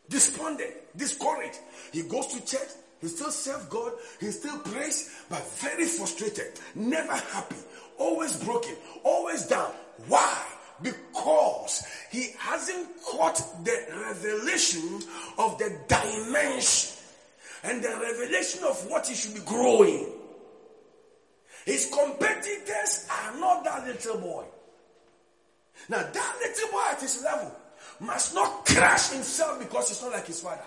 [0.10, 1.60] despondent, discouraged.
[1.94, 2.67] He goes to church,
[3.02, 3.94] he still serves God.
[4.20, 7.56] He still prays, but very frustrated, never happy,
[7.98, 9.72] always broken, always down.
[10.08, 10.44] Why?
[10.82, 15.02] Because he hasn't caught the revelation
[15.38, 16.98] of the dimension
[17.64, 20.08] and the revelation of what he should be growing.
[21.66, 24.46] His competitors are not that little boy.
[25.90, 27.56] Now, that little boy at his level
[28.00, 30.62] must not crash himself because he's not like his father.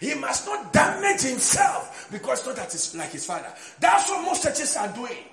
[0.00, 3.52] He must not damage himself because not that like his father.
[3.80, 5.24] That's what most churches are doing.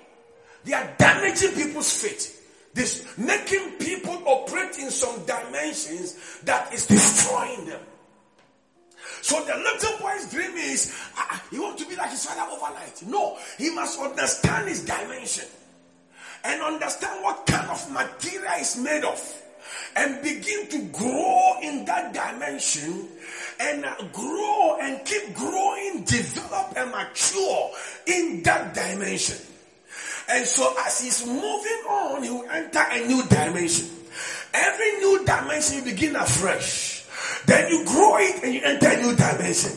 [0.64, 2.38] They are damaging people's faith.
[2.74, 7.80] This making people operate in some dimensions that is destroying them.
[9.20, 13.02] So the little boy's dream is uh, he wants to be like his father overnight.
[13.06, 15.44] No, he must understand his dimension
[16.44, 19.42] and understand what kind of material is made of
[19.96, 23.08] and begin to grow in that dimension
[23.62, 27.70] and grow and keep growing, develop and mature
[28.06, 29.38] in that dimension.
[30.28, 33.88] And so as he's moving on, he will enter a new dimension.
[34.52, 37.06] Every new dimension you begin afresh.
[37.46, 39.72] Then you grow it and you enter a new dimension.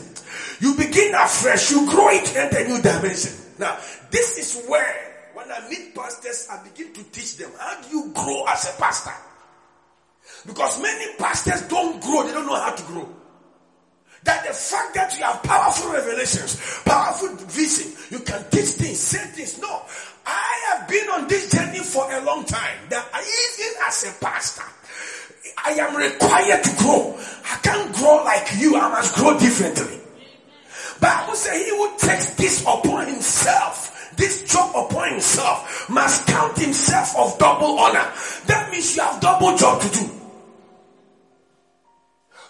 [0.60, 3.32] You begin afresh, you grow it, enter a new dimension.
[3.58, 3.78] Now,
[4.10, 8.12] this is where when I meet pastors, I begin to teach them how do you
[8.12, 9.12] grow as a pastor.
[10.46, 13.08] Because many pastors don't grow, they don't know how to grow.
[14.26, 19.18] That the fact that you have powerful revelations, powerful vision, you can teach things, say
[19.30, 19.60] things.
[19.60, 19.82] No,
[20.26, 22.76] I have been on this journey for a long time.
[22.90, 24.64] That even as a pastor,
[25.64, 27.16] I am required to grow.
[27.44, 28.76] I can't grow like you.
[28.76, 30.00] I must grow differently.
[31.00, 37.16] Bible says he who takes this upon himself, this job upon himself, must count himself
[37.16, 38.10] of double honor.
[38.46, 40.10] That means you have double job to do.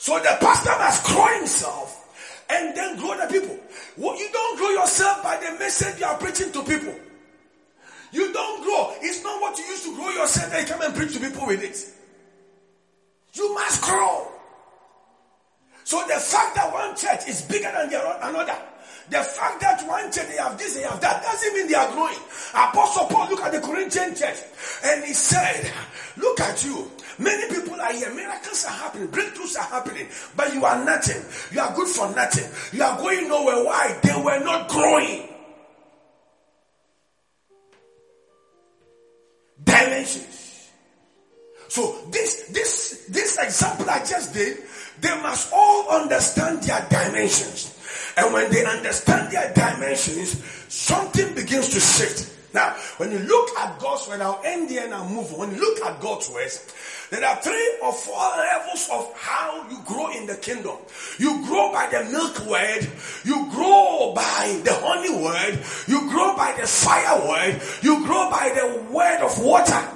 [0.07, 3.59] So the pastor must grow himself and then grow the people.
[3.99, 6.95] You don't grow yourself by the message you are preaching to people.
[8.13, 8.95] You don't grow.
[9.01, 11.45] It's not what you used to grow yourself that you come and preach to people
[11.49, 11.93] with it.
[13.33, 14.31] You must grow.
[15.83, 18.57] So the fact that one church is bigger than the another,
[19.11, 21.91] the fact that one church they have this, they have that, doesn't mean they are
[21.93, 22.19] growing.
[22.55, 24.39] Apostle Paul look at the Corinthian church
[24.85, 25.71] and he said,
[26.17, 26.91] look at you.
[27.19, 28.13] Many people are here.
[28.15, 29.09] Miracles are happening.
[29.09, 30.07] Breakthroughs are happening.
[30.37, 31.23] But you are nothing.
[31.53, 32.45] You are good for nothing.
[32.73, 33.65] You are going nowhere.
[33.65, 33.99] Why?
[34.03, 35.29] They were not growing.
[39.65, 40.69] Dimensions.
[41.69, 44.59] So this, this, this example I just did,
[45.01, 47.76] they must all understand their dimensions.
[48.17, 52.33] And when they understand their dimensions, something begins to shift.
[52.55, 55.31] Now, when you look at God's word, I'll end here and I'll move.
[55.37, 56.73] When you look at God's words,
[57.11, 60.77] there are three or four levels of how you grow in the kingdom.
[61.19, 62.91] You grow by the milk word,
[63.25, 68.51] you grow by the honey word, you grow by the fire word, you grow by
[68.55, 69.89] the word of water.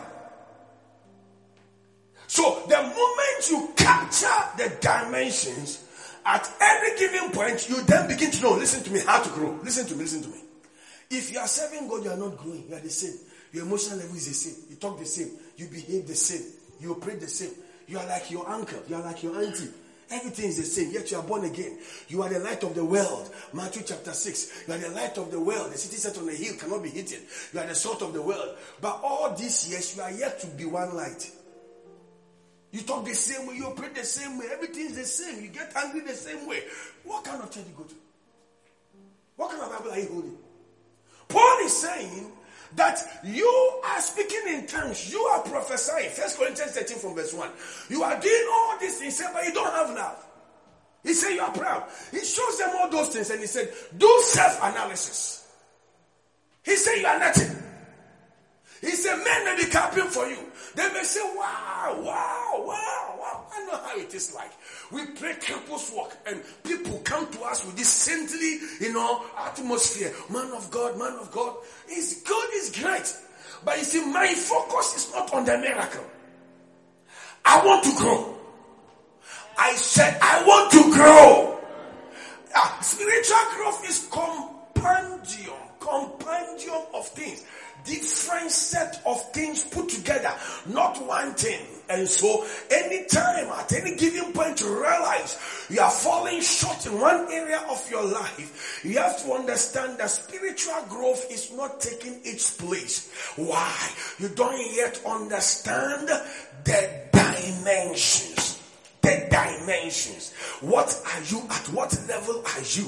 [2.27, 4.29] So the moment you capture
[4.59, 5.85] the dimensions,
[6.25, 9.59] at every given point, you then begin to know, listen to me, how to grow.
[9.63, 10.41] Listen to me, listen to me.
[11.11, 12.65] If you are serving God, you are not growing.
[12.69, 13.19] You are the same.
[13.53, 14.55] Your emotional level is the same.
[14.71, 15.31] You talk the same.
[15.57, 16.45] You behave the same.
[16.81, 17.51] You pray the same.
[17.89, 18.79] You are like your uncle.
[18.89, 19.69] You are like your auntie.
[20.11, 21.79] Everything is the same, yet you are born again.
[22.09, 23.31] You are the light of the world.
[23.53, 24.65] Matthew chapter 6.
[24.67, 25.73] You are the light of the world.
[25.73, 27.21] The city set on a hill cannot be hidden.
[27.53, 28.57] You are the salt of the world.
[28.81, 31.31] But all these years, you are yet to be one light.
[32.73, 35.43] You talk the same way, you pray the same way, everything is the same.
[35.43, 36.63] You get angry the same way.
[37.05, 37.95] What kind of church you go to?
[39.37, 40.39] What kind of Bible are you holding?
[41.29, 42.31] Paul is saying
[42.77, 46.11] that you are speaking in tongues, you are prophesying.
[46.11, 47.51] First Corinthians 13 from verse 1.
[47.89, 50.27] You are doing all these things, but you don't have love.
[51.03, 51.85] He said you are proud.
[52.11, 55.49] He shows them all those things and he said, do self-analysis.
[56.63, 57.57] He said you are nothing.
[58.81, 60.39] He said men may be clapping for you.
[60.75, 63.45] They may say, wow, wow, wow, wow.
[63.53, 64.53] I know how it is like.
[64.91, 70.13] We pray campus work and people come to us with this saintly, you know, atmosphere.
[70.31, 71.57] Man of God, man of God.
[71.89, 73.15] It's good, it's great.
[73.65, 76.05] But you see, my focus is not on the miracle.
[77.45, 78.35] I want to grow.
[79.59, 81.61] I said, I want to grow.
[82.57, 87.45] Ah, spiritual growth is compendium, compendium of things
[87.85, 90.33] different set of things put together,
[90.67, 91.61] not one thing.
[91.89, 97.27] And so, anytime at any given point you realize you are falling short in one
[97.33, 102.57] area of your life, you have to understand that spiritual growth is not taking its
[102.57, 103.11] place.
[103.37, 103.77] Why?
[104.21, 106.09] You don't yet understand
[106.65, 108.61] the dimensions
[109.03, 110.33] the dimensions.
[110.61, 111.69] What are you at?
[111.73, 112.87] What level are you?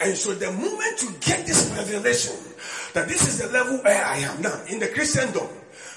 [0.00, 2.36] And so the moment you get this revelation
[2.98, 5.46] that this is the level where I am now in the Christendom,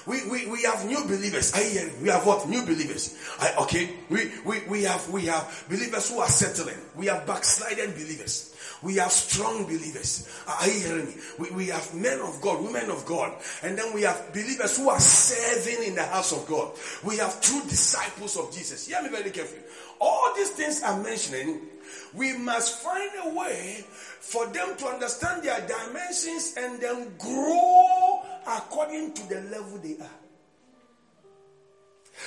[0.06, 1.52] we, we, we have new believers.
[2.00, 2.48] We have what?
[2.48, 3.18] New believers.
[3.40, 3.90] I, okay.
[4.08, 6.78] We, we, we have, we have believers who are settling.
[6.94, 8.54] We have backsliding believers.
[8.82, 10.28] We have strong believers.
[10.46, 11.14] Are you hearing me?
[11.38, 13.32] We, we have men of God, women of God.
[13.64, 16.72] And then we have believers who are serving in the house of God.
[17.04, 18.86] We have true disciples of Jesus.
[18.86, 19.62] Hear me very carefully.
[20.00, 21.62] All these things I'm mentioning,
[22.14, 29.12] we must find a way for them to understand their dimensions and then grow according
[29.14, 30.10] to the level they are.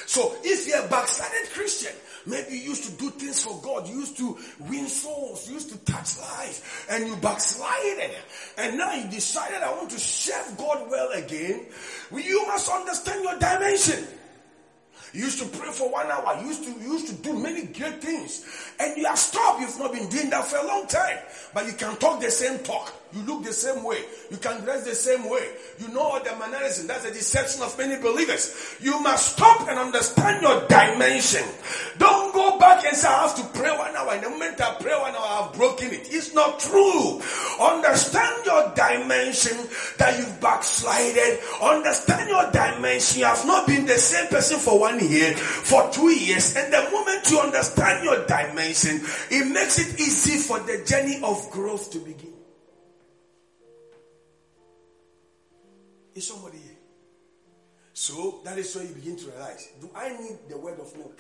[0.06, 1.94] So if you're a backslided Christian,
[2.26, 5.70] maybe you used to do things for God, you used to win souls, you used
[5.72, 8.12] to touch lives, and you backslided,
[8.58, 11.66] and now you decided I want to serve God well again,
[12.12, 14.08] you must understand your dimension.
[15.16, 16.38] You used to pray for one hour.
[16.42, 18.46] You used to, you used to do many great things.
[18.78, 19.62] And you have stopped.
[19.62, 21.20] You've not been doing that for a long time.
[21.54, 22.94] But you can talk the same talk.
[23.16, 24.04] You look the same way.
[24.30, 25.48] You can dress the same way.
[25.80, 26.88] You know all the mannerism.
[26.88, 28.76] That's the deception of many believers.
[28.82, 31.48] You must stop and understand your dimension.
[31.98, 34.12] Don't go back and say, I have to pray one hour.
[34.12, 36.12] And the moment I pray one hour, I've broken it.
[36.12, 37.22] It's not true.
[37.62, 39.58] Understand your dimension
[39.98, 41.40] that you've backslided.
[41.64, 43.20] Understand your dimension.
[43.20, 46.58] You have not been the same person for one year, for two years.
[46.58, 49.00] And the moment you understand your dimension,
[49.32, 52.35] it makes it easy for the journey of growth to begin.
[56.16, 56.78] Is somebody here?
[57.94, 61.20] So that is where you begin to realize do I need the word of milk?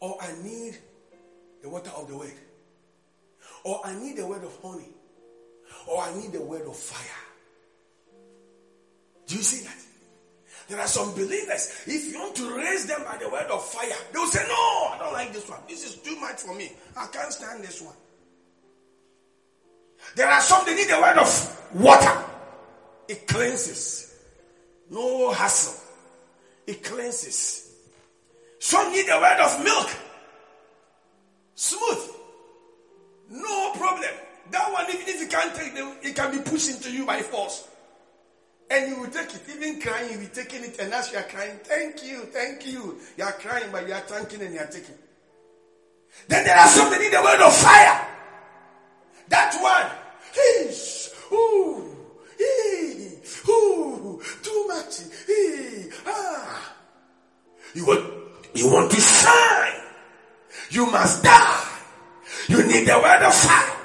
[0.00, 0.78] Or I need
[1.62, 2.32] the water of the word?
[3.64, 4.88] Or I need the word of honey?
[5.86, 7.24] Or I need the word of fire?
[9.26, 9.76] Do you see that?
[10.68, 13.88] There are some believers, if you want to raise them by the word of fire,
[14.12, 15.60] they will say, No, I don't like this one.
[15.66, 16.72] This is too much for me.
[16.94, 17.94] I can't stand this one.
[20.14, 22.27] There are some, they need the word of water.
[23.08, 24.14] It cleanses.
[24.90, 25.80] No hassle.
[26.66, 27.72] It cleanses.
[28.58, 29.90] Some need the word of milk.
[31.54, 32.10] Smooth.
[33.30, 34.10] No problem.
[34.50, 37.20] That one, even if you can't take it, it can be pushed into you by
[37.20, 37.68] force.
[38.70, 39.42] And you will take it.
[39.54, 40.78] Even crying, you will be taking it.
[40.78, 42.98] And as you are crying, thank you, thank you.
[43.16, 44.94] You are crying, but you are thanking and you are taking.
[46.28, 48.06] Then there are some that need the word of fire.
[49.28, 49.90] That one.
[50.34, 51.32] Heesh.
[51.32, 51.97] Ooh.
[52.38, 53.18] Hey,
[53.48, 55.00] ooh, too much.
[55.26, 56.74] Hey, ah.
[57.74, 58.04] You want,
[58.54, 59.82] you want to shine.
[60.70, 61.64] You must die.
[62.48, 63.76] You need the word of fire.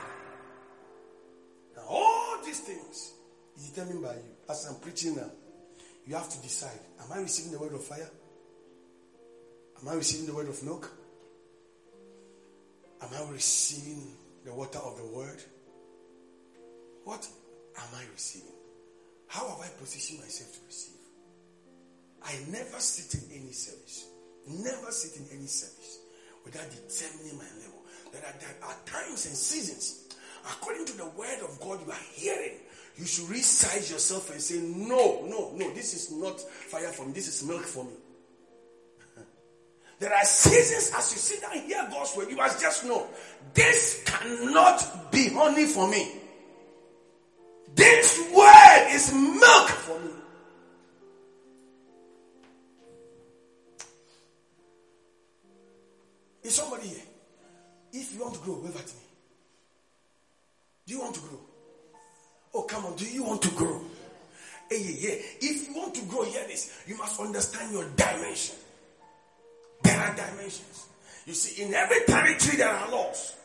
[1.76, 3.14] Now, all these things
[3.58, 4.34] is determined by you.
[4.49, 5.32] As I'm preaching now,
[6.06, 8.10] you have to decide Am I receiving the word of fire?
[9.82, 10.89] Am I receiving the word of milk?
[13.01, 14.01] Am I receiving
[14.45, 15.41] the water of the word?
[17.04, 17.28] What
[17.78, 18.54] am I receiving?
[19.28, 20.94] How have I positioned myself to receive?
[22.24, 24.06] I never sit in any service,
[24.48, 26.00] never sit in any service
[26.46, 27.82] without determining my level.
[28.12, 30.08] There are, there are times and seasons,
[30.46, 32.60] according to the word of God you are hearing,
[32.96, 37.14] you should resize yourself and say, No, no, no, this is not fire for me,
[37.14, 37.94] this is milk for me.
[40.00, 43.08] there are seasons as you sit down and hear God's word, you must just know
[43.54, 46.20] this cannot be honey for me.
[47.76, 50.12] This word is milk for me.
[56.44, 57.02] Is somebody here?
[57.94, 58.92] If you want to grow, wave at me.
[60.86, 61.40] Do you want to grow?
[62.54, 62.96] Oh, come on.
[62.96, 63.82] Do you want to grow?
[64.70, 65.16] Hey, yeah, yeah.
[65.42, 66.84] If you want to grow, hear this.
[66.88, 68.56] You must understand your dimension.
[69.84, 70.88] There are dimensions.
[71.26, 73.36] You see, in every territory there are laws.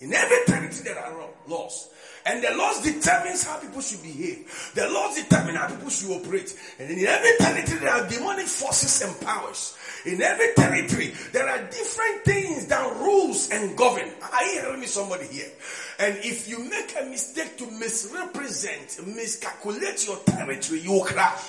[0.00, 1.14] In every territory there are
[1.48, 1.88] laws.
[2.26, 4.72] And the laws determines how people should behave.
[4.74, 6.56] The laws determine how people should operate.
[6.78, 9.76] And in every territory there are demonic forces and powers.
[10.06, 14.08] In every territory there are different things that rules and govern.
[14.32, 15.50] Are you hearing me somebody here?
[15.98, 21.42] And if you make a mistake to misrepresent, miscalculate your territory, you will crash.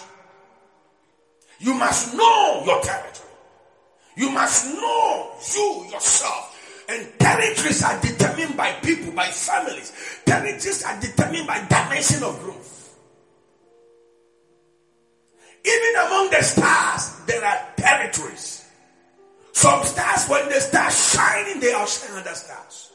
[1.59, 3.29] You must know your territory.
[4.17, 6.54] You must know you yourself.
[6.87, 9.91] And territories are determined by people, by families.
[10.25, 12.95] Territories are determined by dimension of growth.
[15.65, 18.65] Even among the stars, there are territories.
[19.51, 22.91] Some stars, when they start shining, they outshine other stars.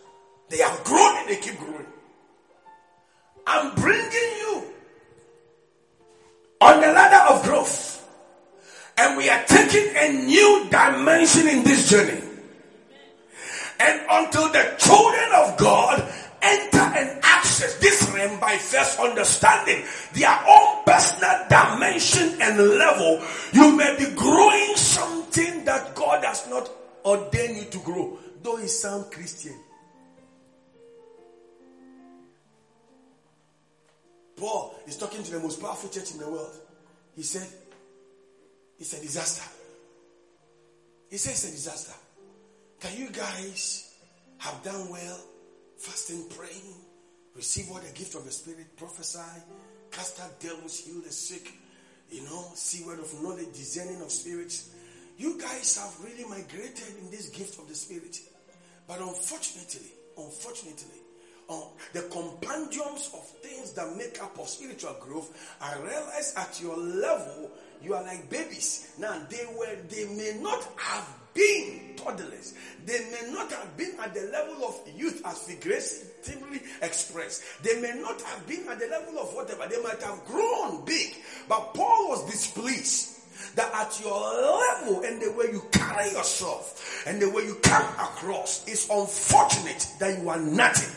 [0.51, 1.87] They have grown and they keep growing.
[3.47, 4.65] I'm bringing you
[6.61, 8.07] on the ladder of growth.
[8.99, 12.30] And we are taking a new dimension in this journey.
[13.81, 16.13] And until the children of God
[16.43, 23.75] enter and access this realm by first understanding their own personal dimension and level, you
[23.77, 26.69] may be growing something that God has not
[27.07, 29.57] ordained you to grow, though you sound Christian.
[34.37, 36.55] Paul is talking to the most powerful church in the world.
[37.17, 37.47] He said,
[38.79, 39.49] It's a disaster.
[41.11, 42.00] He said, It's a disaster.
[42.81, 43.95] Can you guys
[44.39, 45.21] have done well,
[45.77, 46.75] fasting, praying,
[47.37, 49.19] receive all the gift of the Spirit, prophesy,
[49.91, 51.53] cast out devils, heal the sick,
[52.11, 54.71] you know, see word of knowledge, discerning of spirits?
[55.19, 58.19] You guys have really migrated in this gift of the Spirit.
[58.89, 61.01] But unfortunately, unfortunately,
[61.51, 61.61] uh,
[61.93, 67.51] the compendiums of things that make up of spiritual growth, I realize at your level,
[67.83, 68.95] you are like babies.
[68.99, 72.55] Now they were, they may not have been toddlers.
[72.87, 77.43] They may not have been at the level of youth as figuratively expressed.
[77.63, 79.67] They may not have been at the level of whatever.
[79.69, 81.15] They might have grown big.
[81.49, 83.21] But Paul was displeased
[83.57, 87.83] that at your level and the way you carry yourself and the way you come
[87.95, 90.97] across is unfortunate that you are nothing.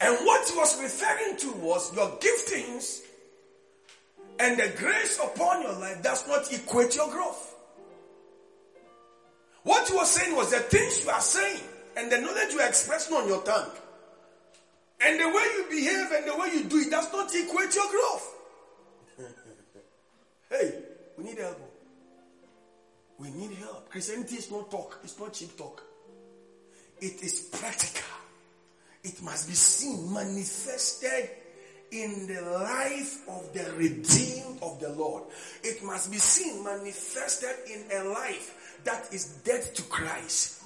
[0.00, 3.00] And what he was referring to was your giftings
[4.38, 7.54] and the grace upon your life does not equate your growth.
[9.62, 11.60] What you was saying was the things you are saying
[11.96, 13.70] and the knowledge you are expressing on your tongue
[15.00, 17.90] and the way you behave and the way you do it does not equate your
[17.90, 18.34] growth.
[20.50, 20.74] hey,
[21.16, 21.60] we need help.
[23.18, 23.88] We need help.
[23.90, 25.82] Christianity is not talk, it's not cheap talk.
[27.00, 28.02] It is practical.
[29.02, 31.30] It must be seen, manifested
[31.94, 35.22] in the life of the redeemed of the Lord.
[35.62, 40.62] It must be seen, manifested in a life that is dead to Christ.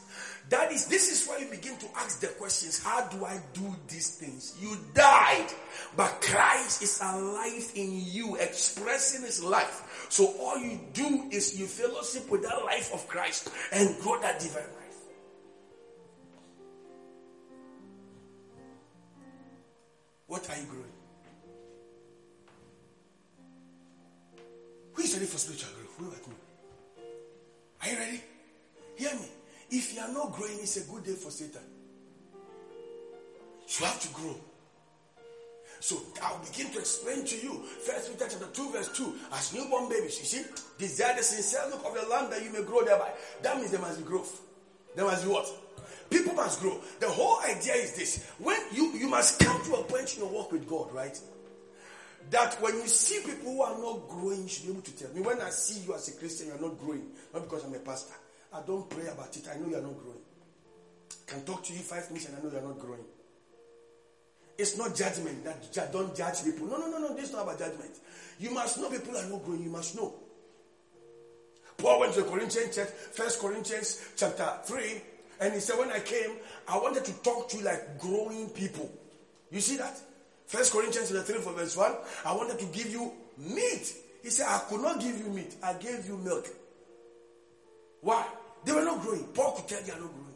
[0.48, 3.76] That is, this is why you begin to ask the questions how do I do
[3.88, 4.56] these things?
[4.58, 5.48] You died,
[5.94, 10.06] but Christ is alive in you, expressing his life.
[10.08, 14.40] So all you do is you fellowship with that life of Christ and grow that
[14.40, 14.74] divine life.
[20.28, 20.97] What are you growing?
[25.18, 25.94] Ready for spiritual growth?
[25.98, 26.34] Who at me?
[27.82, 28.22] Are you ready?
[28.96, 29.26] Hear me.
[29.70, 31.62] If you are not growing, it's a good day for Satan.
[33.68, 34.36] You have to grow.
[35.80, 37.52] So I'll begin to explain to you.
[37.84, 39.14] First Peter chapter 2, verse 2.
[39.32, 40.44] As newborn babies, you see,
[40.78, 43.10] desire the sincere look of the lamb that you may grow thereby.
[43.42, 44.40] That means there must be growth.
[44.94, 45.48] There must be what?
[46.10, 46.80] People must grow.
[47.00, 48.24] The whole idea is this.
[48.38, 51.18] When you you must come to a point in your walk with God, right?
[52.30, 55.12] That when you see people who are not growing, you should be able to tell
[55.14, 55.20] me.
[55.22, 57.78] When I see you as a Christian, you are not growing, not because I'm a
[57.78, 58.14] pastor.
[58.52, 59.46] I don't pray about it.
[59.48, 60.20] I know you are not growing.
[61.10, 63.04] I can talk to you five minutes and I know you are not growing.
[64.58, 66.66] It's not judgment that don't judge people.
[66.66, 67.14] No, no, no, no.
[67.14, 67.92] This is not about judgment.
[68.40, 69.62] You must know people are not growing.
[69.62, 70.14] You must know.
[71.76, 75.00] Paul went to the Corinthian church, First Corinthians chapter 3,
[75.40, 76.32] and he said, When I came,
[76.66, 78.90] I wanted to talk to you like growing people.
[79.52, 79.96] You see that?
[80.48, 81.92] First Corinthians chapter 3 verse 1.
[82.24, 83.94] I wanted to give you meat.
[84.22, 85.54] He said, I could not give you meat.
[85.62, 86.48] I gave you milk.
[88.00, 88.26] Why?
[88.64, 89.24] They were not growing.
[89.34, 90.34] Paul could tell they are not growing.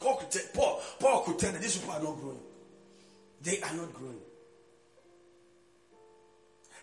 [0.00, 2.40] Paul could tell, Paul, Paul could tell that these people are not growing.
[3.42, 4.20] They are not growing.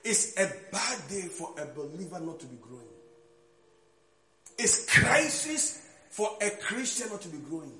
[0.03, 2.87] It's a bad day for a believer not to be growing.
[4.57, 7.73] It's crisis for a Christian not to be growing.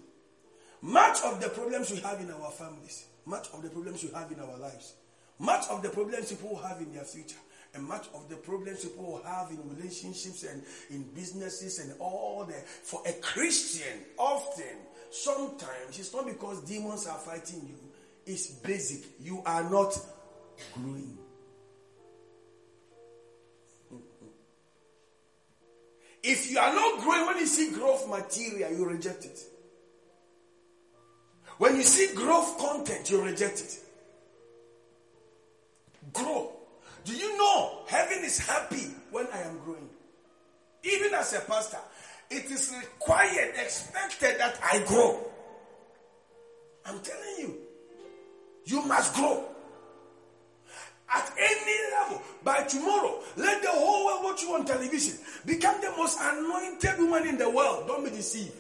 [0.82, 4.32] Much of the problems we have in our families, much of the problems we have
[4.32, 4.94] in our lives,
[5.40, 7.38] much of the problems people have in their future
[7.74, 12.68] and much of the problems people have in relationships and in businesses and all that,
[12.68, 14.78] for a Christian, often,
[15.12, 17.78] sometimes, it's not because demons are fighting you,
[18.26, 19.04] it's basic.
[19.20, 19.98] You are not
[20.76, 21.18] growing.
[26.22, 29.40] If you are not growing, when you see growth material, you reject it.
[31.60, 33.80] When you see growth content, you reject it.
[36.14, 36.54] Grow.
[37.04, 39.90] Do you know heaven is happy when I am growing?
[40.84, 41.80] Even as a pastor,
[42.32, 45.20] it is required, expected that I grow.
[46.86, 47.58] I'm telling you,
[48.64, 49.44] you must grow.
[51.14, 55.18] At any level, by tomorrow, let the whole world watch you on television.
[55.46, 57.86] Become the most anointed woman in the world.
[57.88, 58.54] Don't be deceived.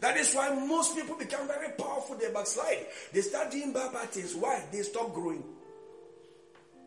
[0.00, 2.16] That is why most people become very powerful.
[2.16, 2.86] They backslide.
[3.12, 4.34] They start doing bad, things.
[4.34, 4.62] Why?
[4.72, 5.44] They stop growing.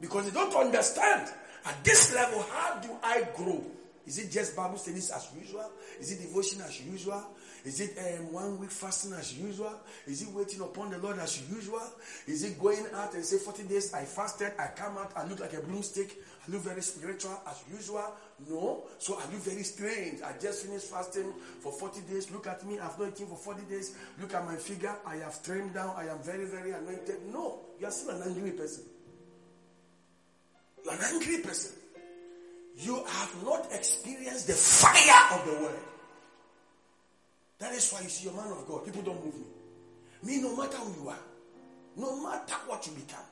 [0.01, 1.31] Because they don't understand
[1.65, 3.63] at this level, how do I grow?
[4.05, 5.71] Is it just Bible studies as usual?
[5.99, 7.23] Is it devotion as usual?
[7.65, 9.73] Is it um, one week fasting as usual?
[10.05, 11.81] Is it waiting upon the Lord as usual?
[12.27, 15.39] Is it going out and say 40 days I fasted, I come out, I look
[15.39, 18.03] like a broomstick, I look very spiritual as usual?
[18.49, 18.83] No.
[18.97, 20.21] So I look very strange.
[20.21, 22.29] I just finished fasting for 40 days.
[22.31, 23.95] Look at me, I've not eaten for 40 days.
[24.19, 27.15] Look at my figure, I have trimmed down, I am very, very anointed.
[27.31, 28.83] No, you are still an angry person.
[30.83, 31.71] You're an angry person.
[32.75, 35.79] You have not experienced the fire of the word.
[37.63, 38.83] That is why you see a man of God.
[38.83, 39.45] People don't move me.
[40.23, 41.23] Me, no matter who you are,
[41.95, 43.23] no matter what you become,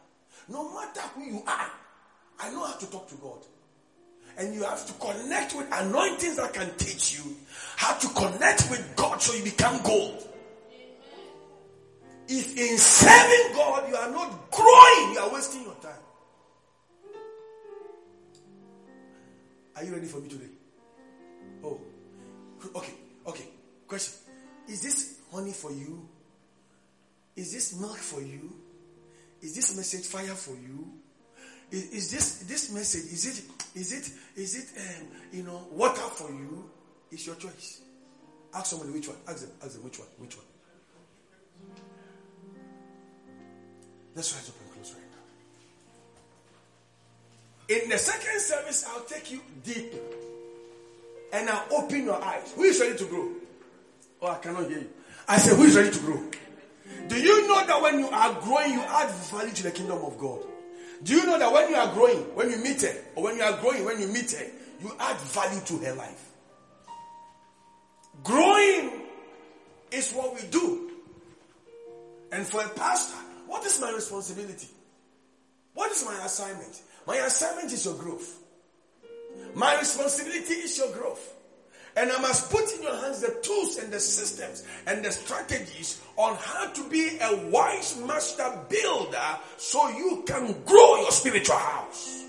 [0.47, 1.69] no matter who you are,
[2.39, 3.39] I know how to talk to God.
[4.37, 7.35] And you have to connect with anointings that can teach you
[7.75, 10.25] how to connect with God so you become gold.
[12.29, 15.91] If in serving God you are not growing, you are wasting your time.
[19.75, 20.51] Are you ready for me today?
[21.65, 21.81] Oh,
[22.77, 22.93] okay,
[23.27, 23.50] okay.
[23.91, 24.13] Question
[24.69, 26.07] Is this honey for you?
[27.35, 28.55] Is this milk for you?
[29.41, 30.87] Is this message fire for you?
[31.71, 33.11] Is, is this this message?
[33.11, 33.43] Is it
[33.75, 36.69] is it is it um, you know water for you?
[37.11, 37.81] It's your choice.
[38.53, 39.17] Ask somebody which one.
[39.27, 39.51] Ask them.
[39.61, 40.07] Ask them which one.
[40.19, 40.45] Which one.
[44.15, 45.03] Let's rise up and close right
[47.67, 47.83] now.
[47.83, 49.93] In the second service, I'll take you deep
[51.33, 52.53] and I'll open your eyes.
[52.55, 53.40] Who is ready to grow?
[54.21, 54.89] Oh, I cannot hear you.
[55.27, 56.21] I said, Who is ready to grow?
[57.07, 60.17] Do you know that when you are growing, you add value to the kingdom of
[60.17, 60.41] God?
[61.03, 63.43] Do you know that when you are growing, when you meet her, or when you
[63.43, 64.45] are growing, when you meet her,
[64.81, 66.31] you add value to her life?
[68.23, 69.01] Growing
[69.91, 70.91] is what we do.
[72.31, 73.17] And for a pastor,
[73.47, 74.67] what is my responsibility?
[75.73, 76.81] What is my assignment?
[77.07, 78.37] My assignment is your growth.
[79.55, 81.33] My responsibility is your growth.
[81.95, 86.01] And I must put in your hands the tools and the systems and the strategies
[86.15, 92.25] on how to be a wise master builder so you can grow your spiritual house.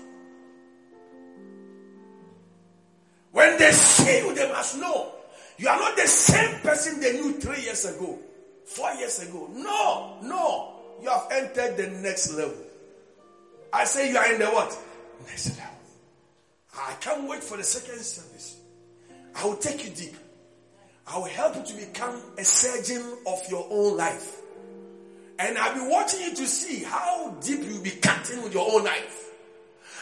[3.31, 5.11] When they see you, they must know
[5.57, 8.19] you are not the same person they knew three years ago,
[8.65, 9.49] four years ago.
[9.53, 10.73] No, no.
[11.01, 12.55] You have entered the next level.
[13.71, 14.77] I say you are in the what?
[15.27, 15.73] Next level.
[16.77, 18.52] I can't wait for the second service.
[19.35, 20.15] I will take you deep.
[21.07, 24.39] I will help you to become a surgeon of your own life.
[25.39, 28.83] And I'll be watching you to see how deep you'll be cutting with your own
[28.83, 29.31] knife.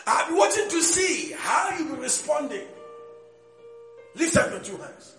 [0.06, 2.68] I'll be watching to see how you'll be responding.
[4.16, 5.16] Lift up your two hands.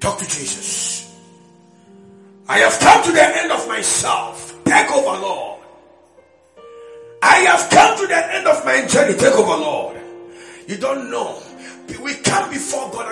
[0.00, 1.14] Talk to Jesus.
[2.48, 4.62] I have come to the end of myself.
[4.64, 5.60] Take over, Lord.
[7.22, 9.16] I have come to the end of my journey.
[9.16, 9.96] Take over, Lord.
[10.66, 11.40] You don't know.
[11.88, 13.04] We come before God.